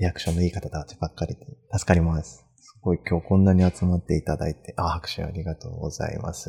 [0.00, 2.46] リアクションのいい方たちばっかりで助かります。
[2.56, 6.48] すごい今日こんなに集まっていただいて、あ、拍手ありがとうございます。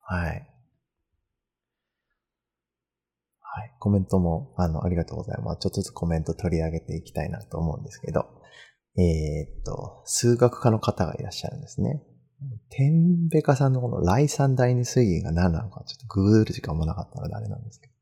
[0.00, 0.48] はい。
[3.40, 3.72] はい。
[3.80, 5.58] コメントも、あの、ありがとうございます。
[5.58, 8.26] ちょっとずつコメント取り上げていきたいなと思うんですけど、
[8.96, 12.00] えー、っと、数学科の方がいらっしゃるんですね。
[12.70, 17.92] 天ベカさんのこの来三第二水銀が何なのかちょっとググる時間もなかったのであれなんですけど。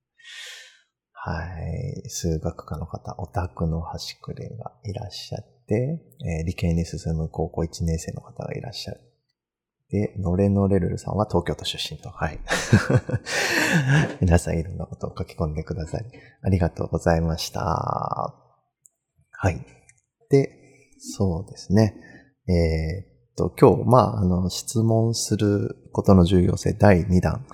[1.23, 2.09] はい。
[2.09, 9.01] 数学科の方、オタクの端くれがいらっしゃって、えー、理系に進む高校1年生の方がいらっしゃる。
[9.91, 12.09] で、ノレノレルルさんは東京都出身と。
[12.09, 12.39] はい。
[14.23, 16.07] 皆さんいろんなことを書き込んでください。
[16.43, 17.61] ありがとうございました。
[19.31, 19.65] はい。
[20.31, 20.51] で、
[20.99, 21.97] そうですね。
[22.49, 27.45] えー、と、今日、まあ、あの、質問することの重要性第2弾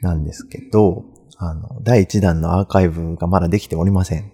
[0.00, 1.04] なんですけど、
[1.44, 4.32] あの、第1弾のアーカイブがまだできておりません。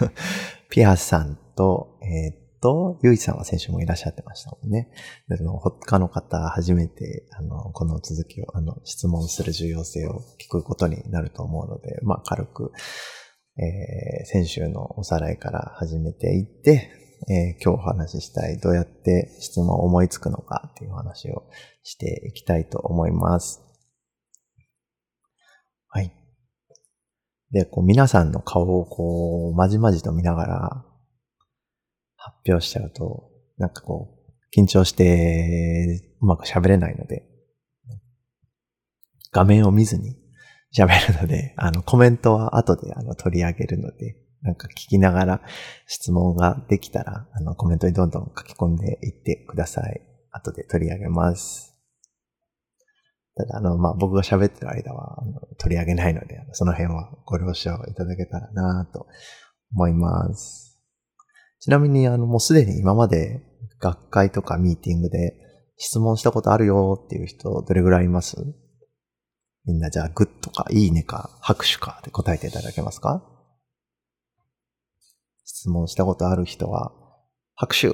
[0.70, 4.90] ピアスさんと、えー、っと、ゆいさんは先週もいらっしゃってましたもんね。
[5.28, 12.72] でその他の方、初めて、あの、この続きを、あの、質問する重要性を聞くことになると思うので、まあ、軽く、
[13.58, 16.90] えー、先週のおさらいから始めていって、
[17.28, 21.42] えー、今日お話ししたい、どうやって質問を思いつくのかっていう話を
[21.82, 23.60] していきたいと思います。
[25.88, 26.12] はい。
[27.50, 30.84] で、こう皆さんの顔をこう、まじまじと見ながら
[32.16, 37.24] 発表しちゃうと、なんかこう、緊張してうまく喋れないので、
[39.30, 40.16] 画面を見ずに
[40.76, 45.40] 喋るので、あの、コメントは後であの取り上げるので、なんか聞きながら
[45.86, 50.00] 質問ができたら、あの、コメントにどんどん書き込んでいってください。
[50.30, 51.67] 後で取り上げます。
[53.38, 59.06] ただ、あの、まあ、僕が喋ってる間は、あの取り上げないので、その辺はご了承いただけたらなと
[59.72, 60.76] 思います。
[61.60, 63.40] ちなみに、あの、もうすでに今まで
[63.78, 65.34] 学会とかミーティングで
[65.76, 68.36] 質問したことあるよっていう人、どれぐらいいます？
[69.64, 73.22] みんなじゃあ、グッドか、いいねか、拍手かで答えていただけますか？
[75.44, 76.92] 質問したことある人は、
[77.54, 77.88] 拍手！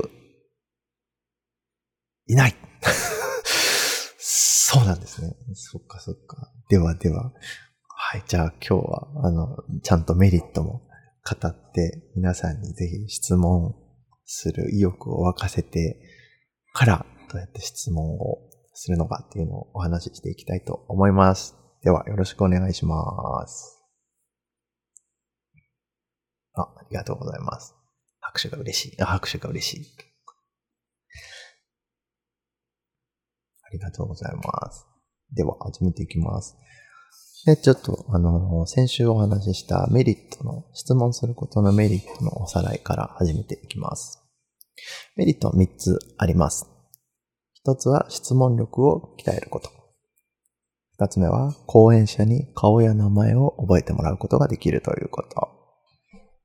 [2.28, 2.54] いない！
[4.74, 5.36] そうなんですね。
[5.54, 6.50] そっかそっか。
[6.68, 7.32] ではでは。
[7.86, 8.24] はい。
[8.26, 10.82] じゃあ今日は、あの、ちゃんとメリットも
[11.24, 13.76] 語って、皆さんにぜひ質問
[14.24, 16.00] する意欲を沸かせて
[16.72, 18.38] から、どうやって質問を
[18.72, 21.54] するのかっていうのをお話ししていきたいと思います。
[21.84, 23.80] では、よろしくお願いします。
[26.54, 27.76] あ、ありがとうございます。
[28.18, 28.96] 拍手が嬉しい。
[28.96, 30.13] 拍手が嬉しい。
[33.74, 34.86] ありがとうございます。
[35.34, 36.56] では、始めていきます。
[37.44, 44.22] で、ちょっと、あの、先週お話ししたメリットの、質問することのメリットのおさらいから始めていきます。
[45.16, 46.66] メリット3つあります。
[47.66, 49.70] 1つは質問力を鍛えること。
[51.00, 55.50] 2つ目は講演者に顔や名前を覚えてもらうことができるということ。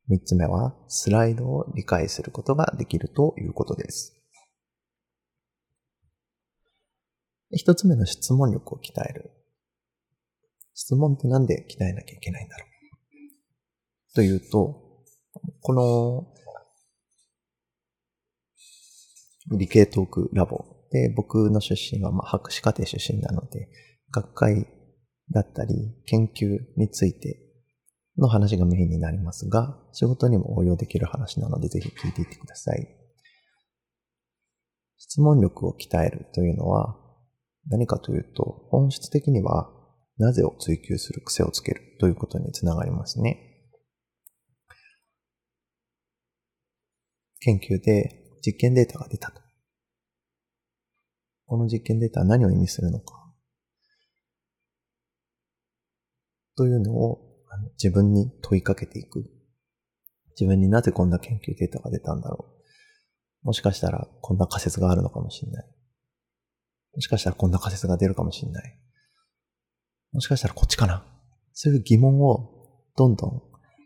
[0.07, 4.18] 三つ目は、スライドを理解することができるということです。
[7.51, 9.31] 一つ目の質問力を鍛える。
[10.73, 15.03] 質問ってなんで鍛えなきゃいけないんだろうというと、
[15.61, 16.27] この
[19.57, 23.69] 理系トークラボで僕の出身はまあ博士課程出身なので、
[24.11, 24.67] 学会
[25.31, 27.39] だったり研究について
[28.17, 32.87] の話がメインになりますが、仕事にも応用できる話なのでぜひ聞いていってください。
[34.97, 36.97] 質問力を鍛えるというのは
[37.69, 39.69] 何かというと、本質的には
[40.17, 43.45] なぜを追求する癖をつけるということにつながりますね。
[47.39, 49.41] 研究で実験データが出たと。
[51.45, 53.33] この実験データは何を意味するのか。
[56.57, 57.19] というのを
[57.81, 59.29] 自分に問いかけていく。
[60.31, 62.45] 自分になぜこんな研究データが出たんだろ
[63.43, 63.47] う。
[63.47, 65.78] もしかしたらこんな仮説があるのかもしれない。
[66.93, 68.79] もしかしたらこんな仮説が出るかもしれない。
[70.11, 71.05] もしかしたらこっちかな。
[71.53, 72.49] そういう疑問を
[72.95, 73.41] どんどん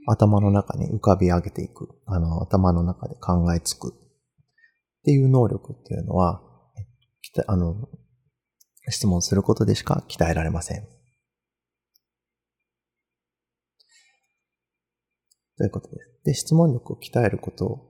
[0.08, 1.90] 頭の中に浮かび上げていく。
[2.06, 3.94] あの、頭の中で考えつく。
[3.94, 6.42] っていう能力っていうのは、
[7.48, 7.90] あの、
[8.90, 10.88] 質問することでしか鍛えられません。
[15.58, 16.22] ということです。
[16.26, 17.90] で、質問力を鍛えることを、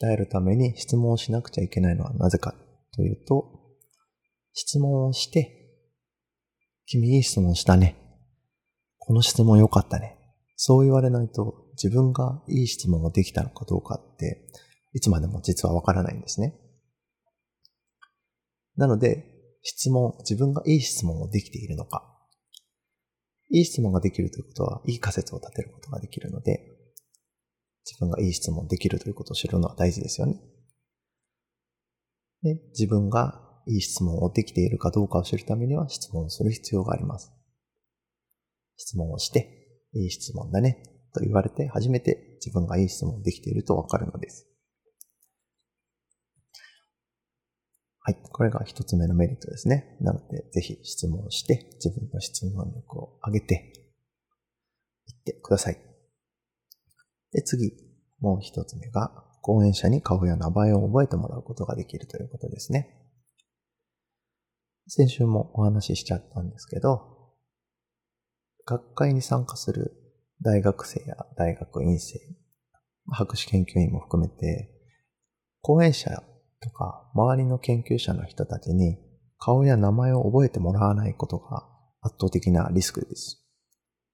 [0.00, 2.54] 鍛えるために質問をしなくちゃいけないのはなぜか
[2.94, 3.63] というと、
[4.54, 5.60] 質問をして、
[6.86, 7.96] 君いい質問したね。
[8.98, 10.16] この質問良かったね。
[10.56, 14.46] そう言われないと自分がいい質問ができたのかどうかって、
[14.92, 16.54] いつまでも実はわからないんですね。
[18.76, 19.26] なので、
[19.62, 22.10] 質問、自分がいい質問をできているのか。
[23.50, 26.60] いい質問ができるということは、いい仮説を立てることができるので、
[27.84, 30.40] 自分がいい質問できるということを知るのは大事ですよね。
[32.42, 37.32] で自分がいい質問をできているかどうかを知るためには質問する必要があります。
[38.76, 40.82] 質問をして、いい質問だね、
[41.14, 44.46] と言われて初めて自分がいい質問できているとわかるのです。
[48.06, 48.18] はい。
[48.32, 49.96] これが一つ目のメリットですね。
[50.02, 53.72] なので、ぜひ質問して、自分の質問力を上げて
[55.06, 55.78] いってください。
[57.32, 57.72] で、次、
[58.20, 63.03] もう一つ目が、講演者に顔や名前を覚えてもらうことができるということですね。
[64.86, 67.00] 先週もお話ししちゃったんですけど、
[68.66, 69.92] 学会に参加する
[70.42, 72.18] 大学生や大学院生、
[73.10, 74.70] 博士研究員も含めて、
[75.62, 76.22] 講演者
[76.60, 78.98] とか、周りの研究者の人たちに
[79.38, 81.66] 顔や名前を覚えてもらわないことが
[82.02, 83.42] 圧倒的なリスクです。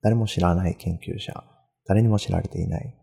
[0.02, 1.44] 誰も知らない研究者、
[1.86, 2.96] 誰にも知られていない。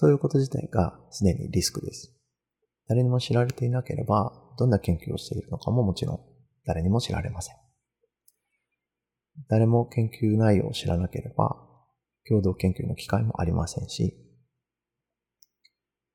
[0.00, 2.12] ということ自体がすでにリスクです。
[2.88, 6.20] 誰にも知られていなければ、どんな研究をしているのかももちろん
[6.68, 7.56] 誰にも知られません。
[9.48, 11.56] 誰も研究内容を知らなければ、
[12.28, 14.14] 共同研究の機会もありませんし、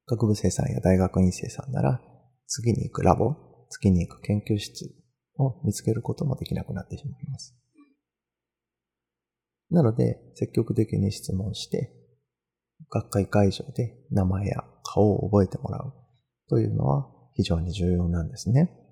[0.05, 1.99] 学部生さんや大学院生さんなら、
[2.45, 3.35] 次に行くラボ、
[3.69, 4.93] 次に行く研究室
[5.39, 7.57] を見つけることもできなくなってしまいます。
[9.71, 11.91] なので、積極的に質問して、
[12.91, 15.93] 学会会場で名前や顔を覚えてもらう
[16.47, 18.82] というのは非常に重要なんですね。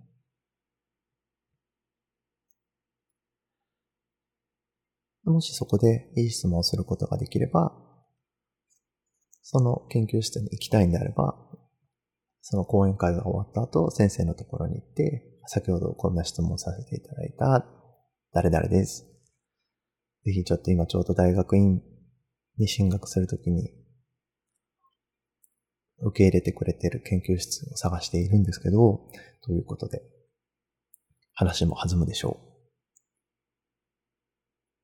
[5.23, 7.71] もしそこでいい質問をすることができれば、
[9.41, 11.35] その研究室に行きたいんであれば、
[12.41, 17.65] その講演会が終わった後、先生のところに行って、先ほどこんな質問させていただいた、
[18.33, 19.05] 誰々です。
[20.25, 21.81] ぜひちょっと今ちょうど大学院
[22.57, 23.71] に進学するときに、
[26.03, 29.07] 受け入れてくれてる研究室を探しているんですけど、
[29.43, 30.01] ということで、
[31.33, 32.50] 話も弾むでしょう。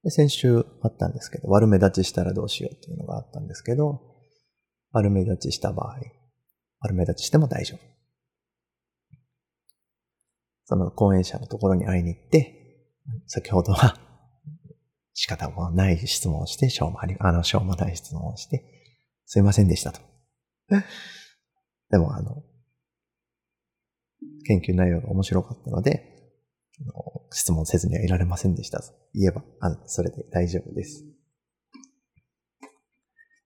[0.07, 4.00] で先週あったんですけど、悪目立ちしたらどうしようっていうのがあったんですけど、
[4.94, 5.98] 悪目立ちした場合、
[6.80, 7.80] 悪目立ちしても大丈夫。
[10.63, 12.86] その講演者のところに会いに行って、
[13.25, 14.00] 先ほどは
[15.13, 18.63] 仕方もない質問をして、しょうもあり、あの、しょうもない質問をして、
[19.25, 20.00] すいませんでしたと。
[21.89, 22.44] でも、あの、
[24.45, 26.17] 研究内容が面白かったので、
[27.31, 31.06] 質問せずにはいられませんでしたと言えば、あ、それで大丈夫です。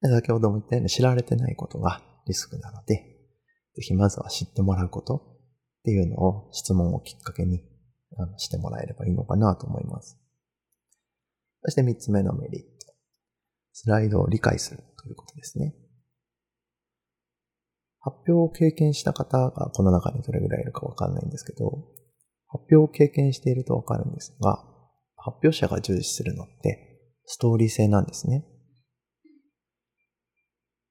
[0.01, 2.95] で先ほども言ったように知られてないことがリスクなので、
[3.75, 5.21] ぜひまずは知ってもらうことっ
[5.83, 7.63] ていうのを質問をきっかけに
[8.17, 10.19] あのしてもらえればいいのかなと思います。
[11.63, 12.67] そして三つ目のメリット。
[13.73, 15.73] スライドを理解するということですね。
[17.99, 21.87] 発表を経験した方がこの中にどれぐらいいるかわかんないんですけど、
[22.51, 24.63] 発表を経験しているとわかるんですが、
[25.15, 28.45] 発表者が重視するのってストーリー性なんですね。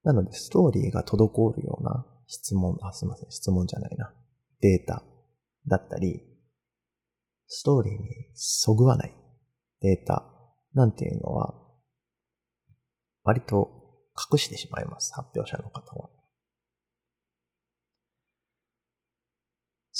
[0.03, 1.17] なので、ストーリーが滞
[1.53, 4.13] るような質問、あ、すいません、質問じゃないな。
[4.61, 5.03] データ
[5.67, 6.23] だったり、
[7.47, 7.99] ストーリーに
[8.35, 9.15] そぐわない
[9.81, 10.25] データ
[10.73, 11.55] なんていうのは、
[13.25, 13.69] 割と
[14.33, 16.09] 隠してしまいます、発表者の方は。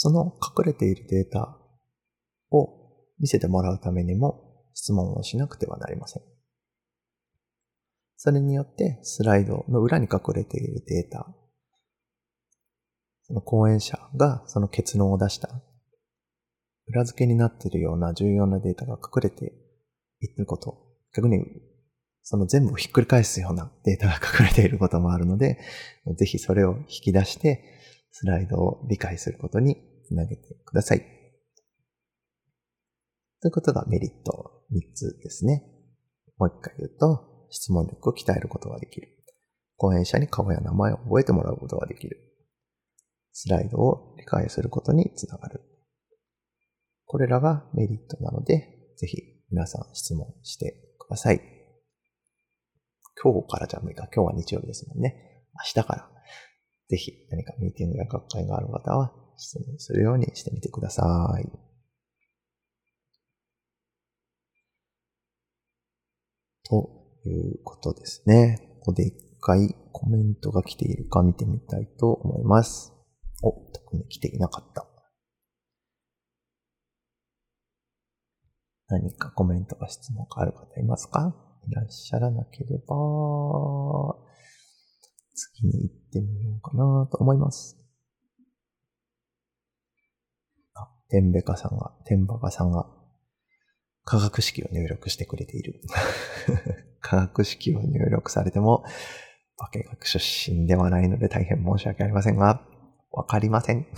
[0.03, 1.59] その隠れているデータ
[2.51, 2.71] を
[3.19, 6.23] 見せてもらうためにも質問をしなくてはなりません。
[8.17, 11.27] それによってスライドの裏に隠れているデータ
[13.25, 15.51] その講演者がその結論を出した
[16.87, 19.53] 裏付けになっているような重要なデータが隠れて
[20.23, 20.79] いること、
[21.15, 21.45] 逆に
[22.23, 25.59] その全部をひっくり返すようなデータが隠れていることもあるので、
[26.17, 27.63] ぜひそれを引き出して
[28.13, 30.99] スライドを理解することにつなげてください。
[33.41, 35.63] ということがメリット3つですね。
[36.37, 39.09] もう一回言うと、質問力を鍛えることができる。
[39.77, 42.19] 講演者に顔や名前を覚えてもらうことができる。
[43.33, 45.63] スライドを理解することにつながる。
[47.07, 49.17] これらがメリットなので、ぜひ
[49.51, 51.41] 皆さん質問してください。
[53.23, 54.09] 今日からじゃ無理か。
[54.13, 55.45] 今日は日曜日ですもんね。
[55.75, 56.11] 明日から、
[56.89, 61.03] ぜひ何かミーティングや学会がある方は質問するようにしてみてくださ
[61.43, 61.49] い。
[66.69, 66.91] と
[67.25, 68.77] いうことですね。
[68.81, 72.93] ここで一回コメントが来ているか見てみたいと思います。
[73.43, 74.87] お、特に来ていなかった。
[78.89, 81.35] 何かコメントか質問がある方いますか？
[81.67, 82.85] いらっしゃらなければ、
[85.35, 87.80] 次に行ってみようかなと思います。
[91.11, 92.87] あ、てんべかさんが、てんばかさんが、
[94.05, 95.81] 科学式を入力してくれている。
[97.01, 98.85] 科学式を入力されても、
[99.57, 102.63] 化学出身ではないので大変申し訳ありませんが、
[103.11, 103.87] わかりません。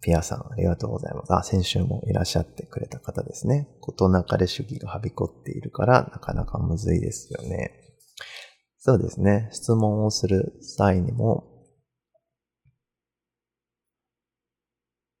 [0.00, 1.32] ピアさん、ありがとうございます。
[1.32, 3.68] あ、先週もいらっしゃってくれた方ですね。
[3.80, 7.91] ことなかれ主義がはびこっているから、なかなかむずいですよね。
[8.84, 9.48] そうですね。
[9.52, 11.44] 質問をする際にも、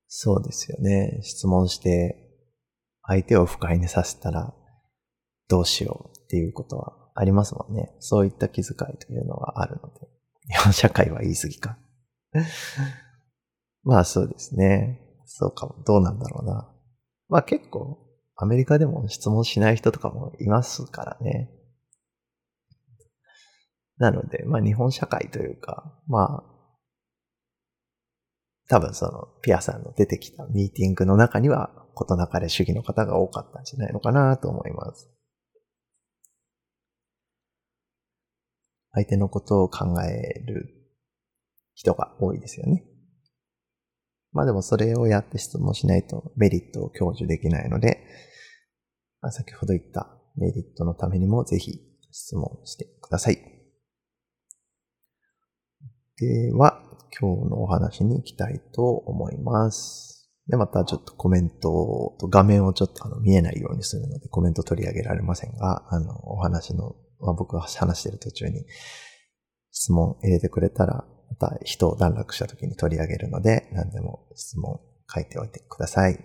[0.08, 1.20] そうですよね。
[1.22, 2.16] 質問して、
[3.02, 4.52] 相手を不快にさせたら、
[5.46, 7.94] どうしようっていうことはありますもんね。
[8.00, 10.08] そういった気遣いというのはあるので。
[10.48, 11.78] 日 本社会は言い過ぎか。
[13.84, 15.00] まあそうですね。
[15.24, 15.76] そうかも。
[15.84, 16.68] どうなんだろうな。
[17.28, 17.96] まあ結構、
[18.34, 21.61] アメリカでも質問しない人とかもいますからね。
[24.02, 26.44] なので、まあ日本社会というか、まあ、
[28.68, 35.08] 多分その、ピアさんの出てきたミーティングの中には、ことなかれ主義の方が多かったんじゃないのかなと思います。
[38.90, 40.10] 相手のことを考え
[40.44, 40.74] る
[41.74, 42.84] 人が多いですよね。
[44.32, 48.04] まあでもそれをやって質問しないとメリットを享受できないので、
[49.20, 51.78] まあ、先ほど言ったメリットのためにもぜひ
[52.10, 53.61] 質問してください。
[56.18, 56.82] では、
[57.18, 60.30] 今日のお話に行きたいと思います。
[60.48, 68.64] で、またちょっとコメントと画面をちょっとあの見えないようにするのでコメント取り上げられませんが、あの、お話の、まあ、僕が話している途中に
[69.70, 74.80] 質問入れてくれたらまた人を段落した時に取り上げるので、何でも質問
[75.12, 76.18] 書いておいてください。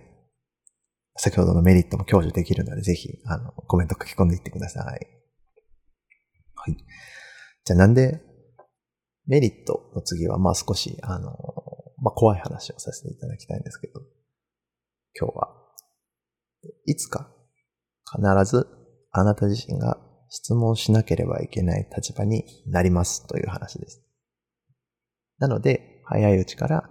[1.16, 4.84] 先ほどのメリットも享受できるので、ぜひ、あの、コメント書き込んでいってください。
[6.56, 6.78] はい。
[7.66, 8.22] じゃあなんで、
[9.28, 11.32] メリットの次は、まあ少し、あの、
[12.02, 14.02] まあ怖い話をさせていただきたいんですけど、
[15.20, 15.54] 今日は、
[16.86, 17.30] いつか
[18.12, 18.68] 必ず
[19.12, 19.98] あなた自身が
[20.30, 24.04] 質問しなければいけない立場になりますという話です。
[25.40, 26.90] なので、早いうちから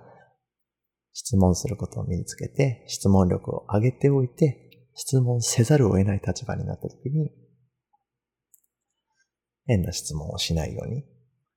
[1.12, 7.30] 質問することを身につけて、質問力を上げておいて、質問せざるを得ない立場になった時に、
[9.66, 11.04] 変な質問をしないように、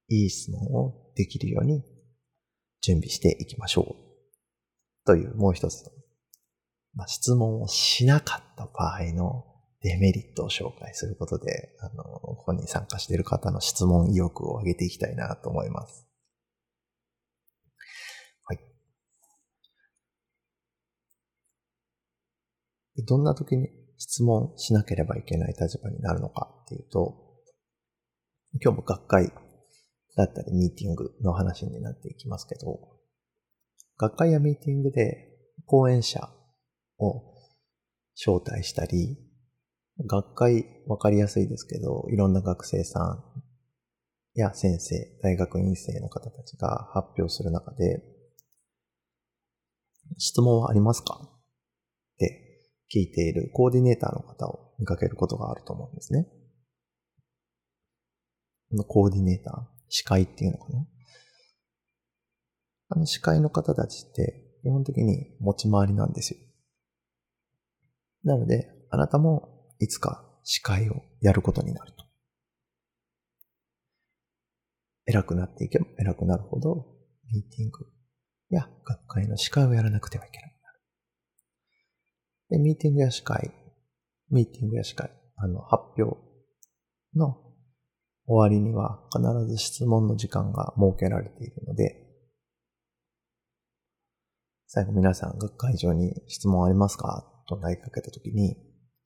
[0.10, 1.84] いい質問をできるように
[2.82, 4.10] 準備していきましょう。
[5.06, 5.92] というもう一つの、
[6.96, 9.46] まあ、質問をしなかった場合の
[9.82, 16.06] デメリットを紹介することで、あの、ここに参加している方の質問意欲を上げていきたいなと思います。
[18.44, 18.60] はい
[23.06, 27.16] どんな時に質問しなければいけない立場になるのかっていうと、
[28.62, 29.32] 今日も学会
[30.16, 32.80] だったりミーティングの話になっていきますけど、
[33.98, 35.28] 学会やミーティングで
[35.66, 36.30] 講演者
[36.98, 37.24] を
[38.16, 39.18] 招待したり、
[40.06, 48.02] 学会わかりやすいですけど、いろんな学生さんや先生、大学院生の方たちが発表する中で、
[50.18, 51.20] 質問はありますか？
[52.16, 56.28] って聞いているコーディネーターの方を見かけることがあると思うんですね。
[58.72, 60.88] のコーディネーター、司会っていうのかな？
[62.90, 66.40] あの司会の方たちって基本的に持ち回りなんですよ。
[68.24, 72.06] なので、あなたもいつか司会をやることになると。
[75.06, 76.88] 偉くなっていけば偉くなるほど、
[77.32, 77.86] ミーティング
[78.50, 80.50] や学会の司会をやらなくてはいけない。
[82.50, 83.52] で、ミーティングや司会、
[84.32, 86.18] ミーティングや司会、あの、発表
[87.16, 87.38] の
[88.30, 91.96] 終わりには必ず質問の時間が設けられているので、
[94.68, 98.56] 最後皆さんが会場に質問ありますかと投げかけたときに、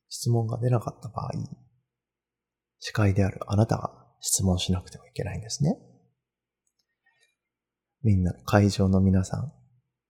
[0.09, 1.31] 質問が出なかった場合、
[2.79, 5.77] 司会であるあなたが質問しなくてはいけないんですね。
[8.03, 9.53] みんな、会場の皆さん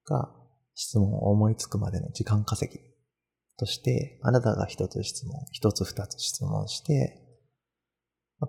[0.06, 0.34] が
[0.74, 2.80] 質問を思いつくまでの時間稼ぎ
[3.60, 7.23] として、あなたが一つ質問、一つ二つ質問して、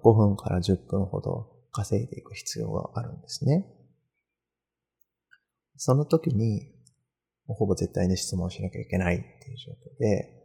[0.02, 3.66] 5分から10分ほど稼いでいく必要があるんですね。
[5.76, 6.72] その時に、
[7.46, 10.44] ほぼ絶対に質問しなきゃいけないっていう状況で、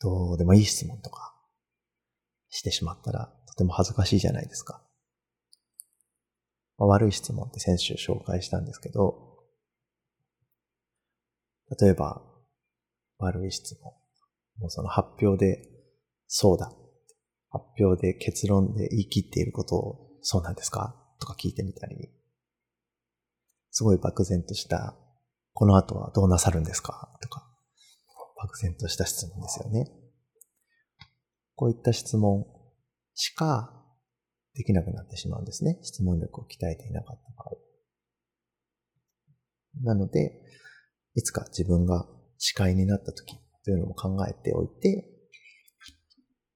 [0.00, 1.34] どうでもいい質問とか
[2.50, 4.82] してしまったらとても恥ずかしいじゃないですか。
[6.78, 9.26] まあ、悪い質問って先週紹介したんですけど、
[11.80, 12.22] 例えば、
[13.18, 13.92] 悪い質問。
[14.58, 15.75] もうその発表で、
[16.26, 16.72] そうだ。
[17.50, 20.94] 発表で結論で言い切っていることを、そうなんですか？
[21.20, 22.10] とか聞いてみたり、
[23.70, 24.96] すごい漠然とした、
[25.54, 27.16] この後はどうなさるんですか？
[27.22, 27.48] とか、
[28.42, 29.90] 漠然とした質問ですよね。
[31.54, 32.44] こういった質問
[33.14, 33.72] しか
[34.54, 35.78] できなくなってしまうんですね。
[35.82, 37.56] 質問力を鍛えていなかった場合。
[39.82, 40.42] なので、
[41.14, 42.06] いつか自分が
[42.36, 45.08] 司会になった時というのも考えておいて、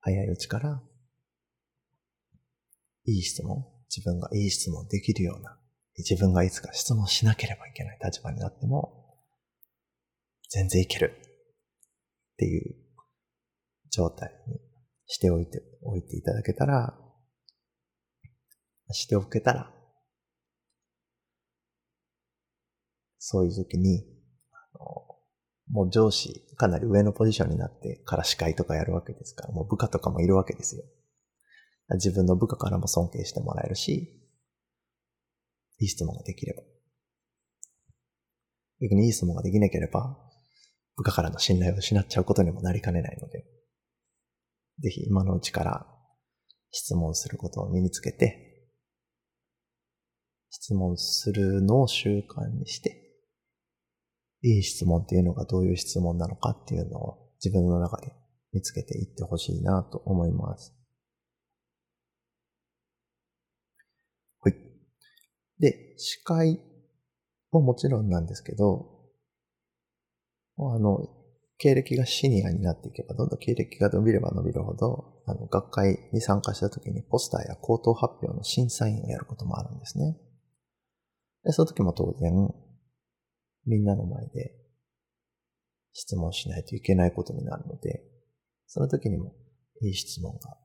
[0.01, 0.83] 早いうちから、
[3.07, 3.65] いい質問、
[3.95, 5.59] 自分がいい質問できるような、
[5.99, 9.19] 自分がいつか質問しなければいけない立場になっても、
[10.49, 12.77] 全然いけるっていう
[13.91, 14.61] 状態に
[15.07, 16.97] しておいて、おいていただけたら、
[18.93, 19.73] しておけたら、
[23.19, 24.20] そういう時に、
[25.71, 30.83] もう上司、かなり上のポジションになってから司会とかやるわけですから、もう部下とかもいるわけですよ。
[31.95, 34.21] 自分の部下からも尊敬してもらえるし、
[35.79, 36.63] いい質問ができれば。
[38.81, 40.17] 逆にいい質問ができなければ、
[40.97, 43.45] 部下からの信頼を失っちゃうことにもなりかねないので、
[44.81, 45.87] ぜひ今のうちから
[46.71, 48.71] 質問することを身につけて、
[50.51, 53.00] 質問するのを習慣にして、
[54.43, 58.13] いい質問っていうのがどういう質問なのかっていうのを自分の中で
[58.53, 60.75] 見つけていってほしいなと思います。
[64.41, 64.55] はい。
[65.59, 66.61] で、司会
[67.53, 69.01] ももちろんなんですけど、
[70.59, 71.09] あの、
[71.59, 80.19] 経歴がシニアになっていけば、どんどん経歴が伸びれば伸びるほど、あの、学会に参加した時にポスターや口頭発表の審査員をやることもあるんですね。
[81.45, 82.55] で、その時も当然、
[83.67, 84.55] みんなの前で
[85.93, 88.03] 質問しないといけないことになるので、
[88.67, 89.35] その時にも
[89.83, 90.57] いい質問が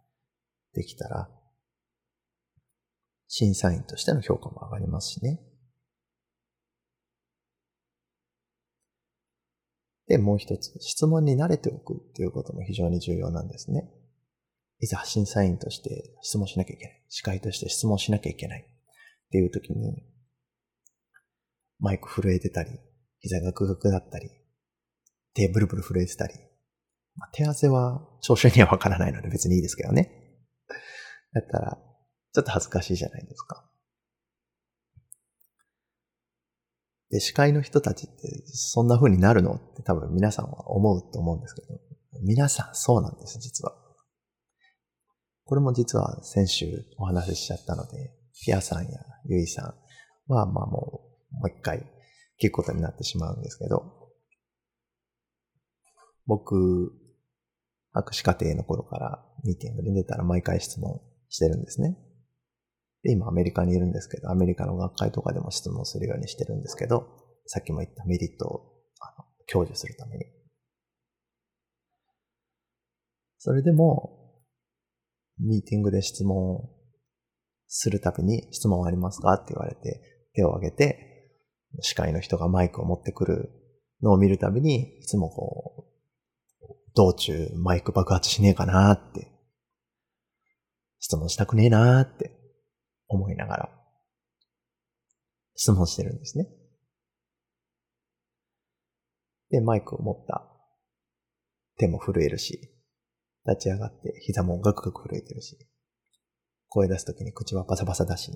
[0.73, 1.29] できたら、
[3.27, 5.39] 審査員としての評価も上がりますしね。
[10.07, 13.89] で、もう一つ、質問に慣れておくっていうことも非常に重要なんですね。
[14.79, 17.03] いざ審査員として質問しなきゃいけない。
[17.09, 18.61] 司会として質問しなきゃいけない。
[18.61, 20.03] っていう時に、
[21.79, 22.69] マイク震えてたり、
[23.25, 24.29] 膝がグググだったり、
[25.33, 26.35] 手ブルブル震えてたり、
[27.15, 30.11] まあ、手汗は聴衆にはわからないので別にいいですけどね。
[31.33, 31.77] だったら、
[32.33, 33.67] ちょっと恥ずかしいじゃないですか。
[37.09, 41.67] で、司会の人たちってそんな風になるのって多分皆さんは思うと思うんですけど、
[42.21, 43.73] 皆さんそうなんです、実は。
[45.45, 48.11] これも実は先週お話ししちゃったので、
[48.43, 49.63] ピアさんやユイさ
[50.27, 51.94] んはまあもうもう一回
[52.41, 54.09] 聞くことになってしまうんですけど、
[56.25, 56.91] 僕、
[57.91, 61.97] 博士課程の頃からミーティングで出たら毎回質問してるんですね。
[63.03, 67.07] で、今アメリカにいるんですけど、アメリカの学会とかでも質問するようにしてるんですけど、
[67.45, 70.25] さっきも言ったメリットをあの享受するために。
[73.37, 74.41] それでも、
[75.37, 76.67] ミーティングで質問
[77.67, 79.33] するたびに質問ありますか？
[79.33, 80.01] って言われて、
[80.33, 81.14] 手を挙げて、
[81.81, 83.49] 司会の人がマイクを持ってくる
[84.01, 85.87] のを見るたびに、いつもこ
[86.61, 89.27] う、道中マイク爆発しねえかなって、
[90.99, 92.31] 質問したくねえなって
[93.07, 93.69] 思いながら、
[95.55, 96.47] 質問してるんですね。
[99.49, 100.47] で、マイクを持った
[101.77, 102.71] 手も震えるし、
[103.45, 105.57] 立ち上がって膝もガクガク震えてるし、
[106.67, 108.31] 声出すときに口はパサパサだし、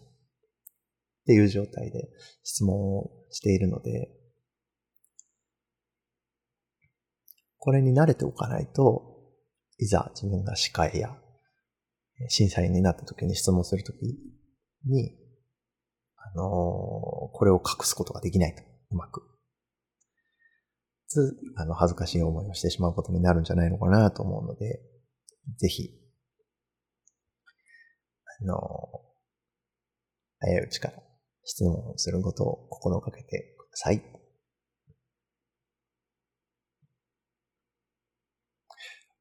[1.21, 2.10] っていう状態で
[2.43, 4.10] 質問をしているので、
[7.58, 9.05] これに慣れておかないと、
[9.77, 11.15] いざ自分が司会や
[12.29, 13.97] 審査員になった時に質問するとき
[14.86, 15.15] に、
[16.17, 16.47] あのー、
[17.32, 19.21] これを隠すことができないと、うまく。
[21.08, 24.79] つ、あの、恥ずかしい思いをしてしまうことになるんじゃないのかなと思うので、
[25.58, 25.89] ぜひ、
[28.41, 28.60] あのー、
[30.39, 31.09] 早いうちから
[31.43, 34.02] 質問することを心がけてください。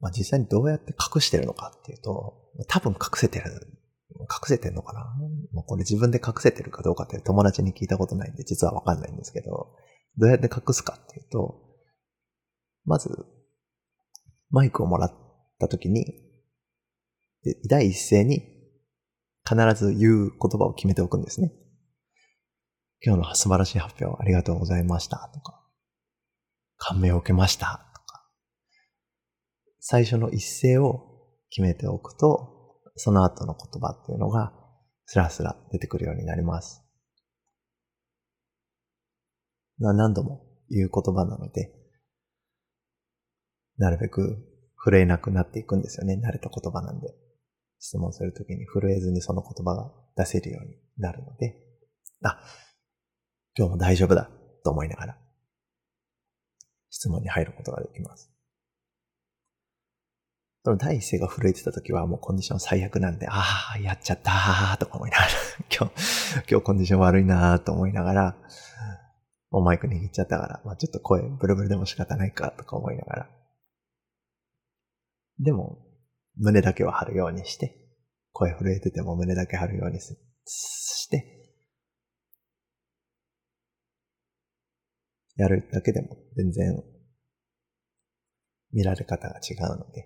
[0.01, 2.35] まあ、実際にどうやって隠してるのかっていうと、
[2.69, 3.47] 多分隠せてる、
[4.21, 5.01] 隠せてるのかな？
[5.53, 9.75] もうこれ自分で隠せてるかどうかって友達に聞いたことないんで実はわかんないんですけど、
[10.17, 11.61] どうやって隠すかっていうと、
[12.85, 13.09] まず、
[14.51, 15.13] マイクをもらっ
[15.59, 16.05] た時に、
[17.43, 18.43] で第一声に
[19.49, 21.53] 必ず言う言葉を決めておくんですね。
[23.05, 25.65] 今日の素晴らしい発表ありがとうございましたとか、
[26.77, 28.25] 感銘を受けましたとか、
[29.81, 31.05] 最初の一声を
[31.51, 34.53] 決めておくと、その後の言葉っていうのが
[35.07, 36.83] スラスラ出てくるようになります。
[39.79, 41.73] 何度も言う言葉なので、
[43.77, 44.45] なるべく
[44.77, 46.21] 震えなくなっていくんですよね。
[46.23, 47.15] 慣れた言葉なんで。
[47.81, 51.55] 質問するときに震えずにその言葉が出せるようになるので、
[52.25, 52.41] あ、
[53.59, 54.31] 今日も大丈夫だ
[54.65, 55.19] と思いながら、
[56.91, 58.31] 質問に入ることができます。
[60.65, 65.31] その第一声が震えてた時はもうコンディション最悪なんで、ああ、やっちゃったーとか思いながら、
[65.77, 68.37] 今日、今日コンディション悪いなーと思いながら、
[69.51, 73.31] もうマイク握っちゃったから、まあちょっと声ブルブルでも仕方ないかとか思いながら。
[75.41, 75.85] でも、
[76.37, 77.75] 胸だけは張るようにして、
[78.33, 81.38] 声震えてても胸だけ張るようにして、
[85.39, 86.83] やるだけでも全然
[88.73, 90.05] 見られ方が違うので、っ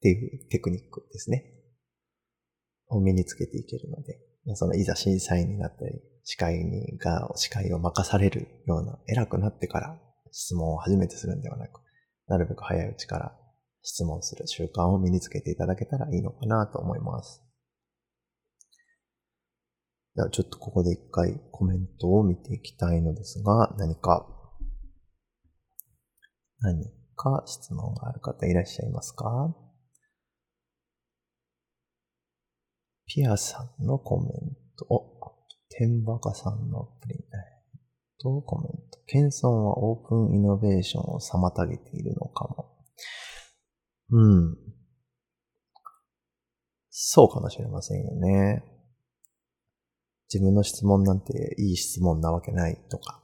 [0.00, 1.52] ていうテクニックですね。
[2.88, 4.18] を身につけていけるので、
[4.54, 10.00] そのいざ審査員になったり、司会にが、司会を任されるような偉くなってから
[10.32, 11.80] 質問を初めてするんではなく、
[12.28, 13.36] なるべく早いうちから
[13.82, 17.45] 質問する習慣を身につけていただけたらいいのかなと思います。
[20.16, 24.26] ではちょっとここで一回コメントを見ていきたいのですが、何か、
[26.60, 29.54] 何か質問がある方いらっしゃいますか？
[33.06, 34.30] ピアさんのコメン
[34.78, 35.36] ト、お、
[35.68, 37.18] 天バカさんのプリン、
[38.18, 38.98] とコメント。
[39.06, 42.74] 謙遜はオープンイノベーションを妨げているのかも。
[44.12, 44.56] うん。
[46.88, 48.64] そうかもしれませんよね。
[50.32, 53.22] 自分の質問なんていい質問なわけないとか。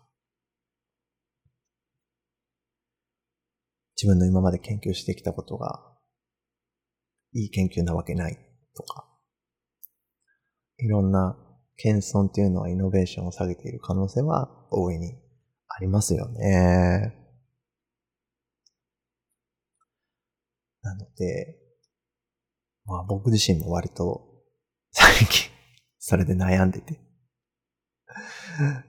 [3.96, 5.80] 自分の今まで研究してきたことが
[7.34, 8.38] いい研究なわけない
[8.76, 9.08] とか。
[10.78, 11.36] いろんな
[11.76, 15.14] 謙遜っていうのはイノベーションを下げている可能性は大いに
[15.68, 17.14] ありますよね。
[20.82, 21.58] なので、
[22.84, 24.20] まあ僕自身も割と
[24.90, 25.50] 最近
[26.04, 27.00] それで悩んでて。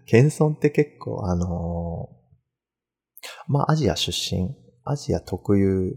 [0.08, 2.10] 謙遜って結構あの
[3.47, 4.49] まあアジア出身、
[4.84, 5.95] アジア特有、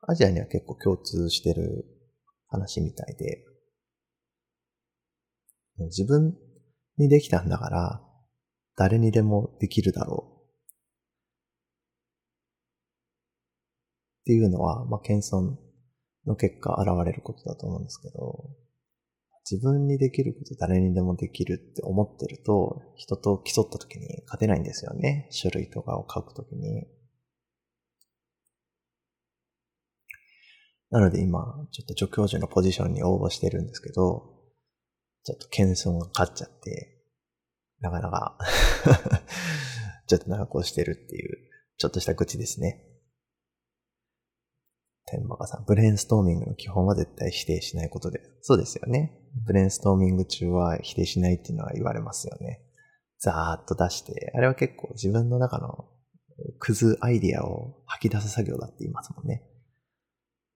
[0.00, 1.84] アジアには結構共通してる
[2.48, 3.44] 話みたいで、
[5.78, 6.36] 自分
[6.98, 8.02] にできたんだから、
[8.76, 10.40] 誰にでもできるだろう。
[14.22, 15.54] っていうのは、まあ、謙遜
[16.26, 18.50] の結果現れることだと思うんですけど、
[19.50, 25.26] 自分にできること誰にでもできるって思ってると、人と競った時に勝てないんですよね。
[25.30, 26.86] 書類とかを書くときに。
[30.90, 34.40] なので今、ちょっと助教授のポジションに応募してるんですけど、
[35.24, 37.04] ちょっと謙遜が勝っちゃって、
[37.80, 38.38] なかなか
[40.06, 41.38] ちょっと長くしてるっていう、
[41.76, 42.89] ちょっとした愚痴ですね。
[45.06, 48.20] 天馬さん、ブレインストーミングの基本は絶対否定しないことで。
[48.42, 49.18] そうですよね。
[49.46, 52.60] ブレインストーミング中は否定しないっていうのは言われますよね。
[53.18, 55.88] ザーッと出して、あれは結構自分の中の
[56.58, 59.42] クズアイディアを吐き出す作業だって言いますもんね。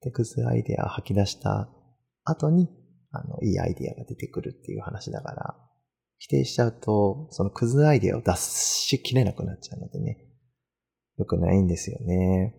[0.02, 1.68] で、クズアイディアを吐き出した
[2.24, 2.68] 後に
[3.14, 5.54] あの、いいアイディアが出てくるっていう話だから、
[6.18, 10.18] 否定しちゃうと、そのクズアイディアを出しきれなくなっちゃうのでね、
[11.16, 12.54] よくないんですよね。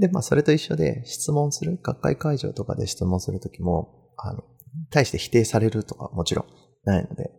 [0.00, 4.42] で、まあ、それと一緒で質問する、学会会場とかで質問するときも、あの、
[4.90, 6.46] 対して否定されるとかもちろん
[6.84, 7.30] ないので、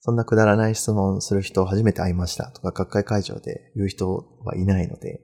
[0.00, 5.22] そんなくだらない質問する人初めて会いましたとか、学会会場で言う人はいないので、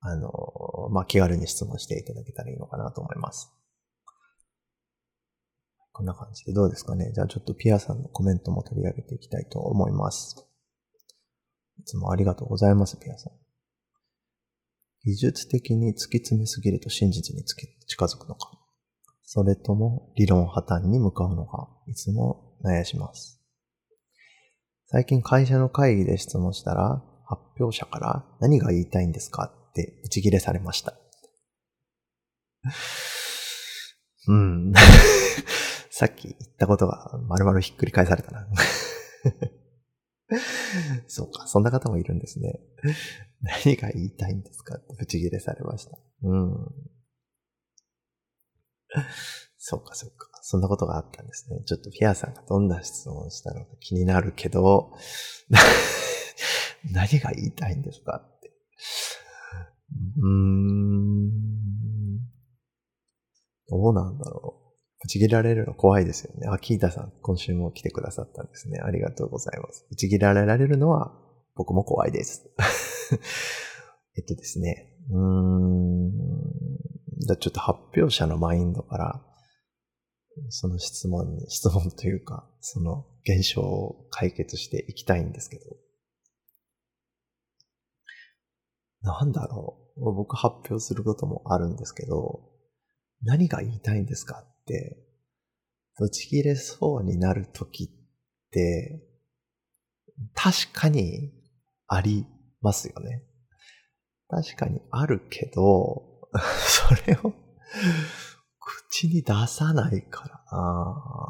[0.00, 0.30] あの、
[0.90, 3.52] まあ、気軽に質問していただけたらいいのかなと思います。
[5.92, 7.12] こんな感じでどうですかね？
[7.12, 10.48] じゃあちょっとピアさんのコメントも取り上げていきたいと思います。
[11.78, 13.41] いつもありがとうございます、ピアさん。
[15.04, 18.50] 技術的に突き詰めすぎると真実に近づくのか。
[19.24, 21.68] それとも理論破綻に向かうのか。
[21.88, 23.40] いつも悩します。
[24.86, 29.50] 最近会社の会議で質問したら、発表者から何が言いたいんですか？
[29.70, 30.94] って打ち切れされました。
[34.28, 34.72] うん。
[35.90, 38.46] さっき言ったことが丸々ひっくり返されたな。
[41.08, 42.60] そうか、そんな方もいるんですね。
[43.64, 45.98] 何が言いたいんですかってブチギレされました。
[46.22, 46.52] うん。
[49.58, 50.28] そうか、そうか。
[50.42, 51.62] そんなことがあったんですね。
[51.64, 54.92] ちょっとピアさんがどんな質問をしたのか気になるけど、
[56.90, 58.52] 何が言いたいんですかって。
[60.18, 61.52] うーん。
[63.68, 64.61] どうなんだろう。
[65.02, 66.46] ぶち切られるの怖いですよね。
[66.48, 68.78] あ、キータさん、今週も来てくださったんですね。
[68.80, 69.84] ありがとうございます。
[69.90, 71.12] ぶち切られられるのは
[71.56, 72.48] 僕も怖いです。
[74.16, 74.96] えっとですね。
[75.10, 76.12] うーん。
[77.18, 79.26] じゃちょっと発表者のマインドから、
[80.48, 85.64] その質問に、質問というか、その現象を解決していきたいんですけど。
[89.02, 90.12] なんだろう。
[90.14, 92.48] 僕発表することもあるんですけど、
[93.22, 94.96] 何が言いたいんですかって、
[95.98, 97.90] ぶち切れそうになるときっ
[98.50, 99.02] て、
[100.34, 101.32] 確かに
[101.88, 102.26] あり
[102.60, 103.24] ますよね。
[104.28, 106.28] 確かにあるけど、
[106.66, 107.34] それを
[108.58, 111.22] 口に出さないからな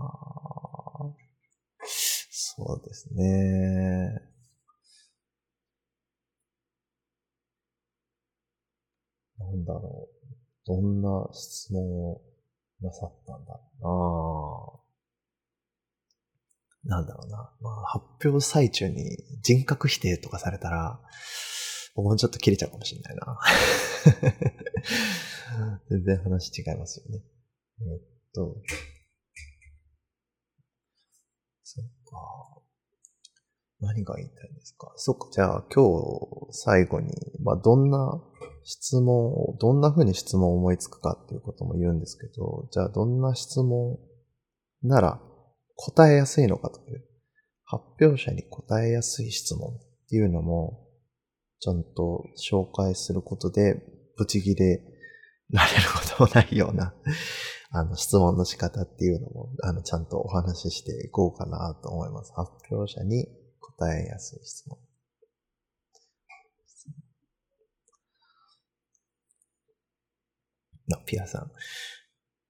[2.54, 4.32] そうですね。
[9.38, 10.22] なんだろう。
[10.66, 12.20] どんな質問を
[12.82, 14.82] なさったんだろ
[16.84, 17.52] うななんだろうな。
[17.60, 21.00] まあ、発表最中に人格否定とかされたら、
[21.94, 23.38] 僕もちょっと切れちゃうかもしれないな。
[25.90, 27.22] 全然話違いますよね。
[27.82, 28.00] えっ
[28.34, 28.56] と。
[31.62, 32.62] そっか。
[33.80, 34.92] 何が言いたいんですか？
[34.96, 35.28] そっか。
[35.32, 37.12] じゃあ今日最後に、
[37.44, 38.20] まあどんな
[38.64, 43.98] 質問を、どんな風に質問を思いつくかっていうことも言うんですけど、じゃあどんな質問
[44.82, 45.20] なら
[45.76, 47.04] 答えやすいのかという、
[47.64, 50.86] 発表者に答えやすい質問っていうのも、
[51.60, 53.82] ちゃんと紹介することで、
[54.16, 54.82] ブチギレ
[55.50, 56.94] られることもないような
[57.70, 62.32] あの、質問の仕方っていうのも、あの、ちゃんとお話ししていこうかなと思います。
[62.34, 63.26] 発表者に
[63.60, 64.78] 答えやすい質問。
[70.92, 71.50] の、ピアさん。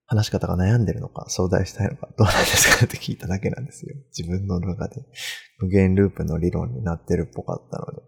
[0.06, 3.96] 話し方が悩んでるのか、相談したいのか、どうなんですかって聞いただけなんですよ。
[4.16, 5.02] 自分の中で
[5.58, 8.02] 無限ループの理論になってるっぽかったので。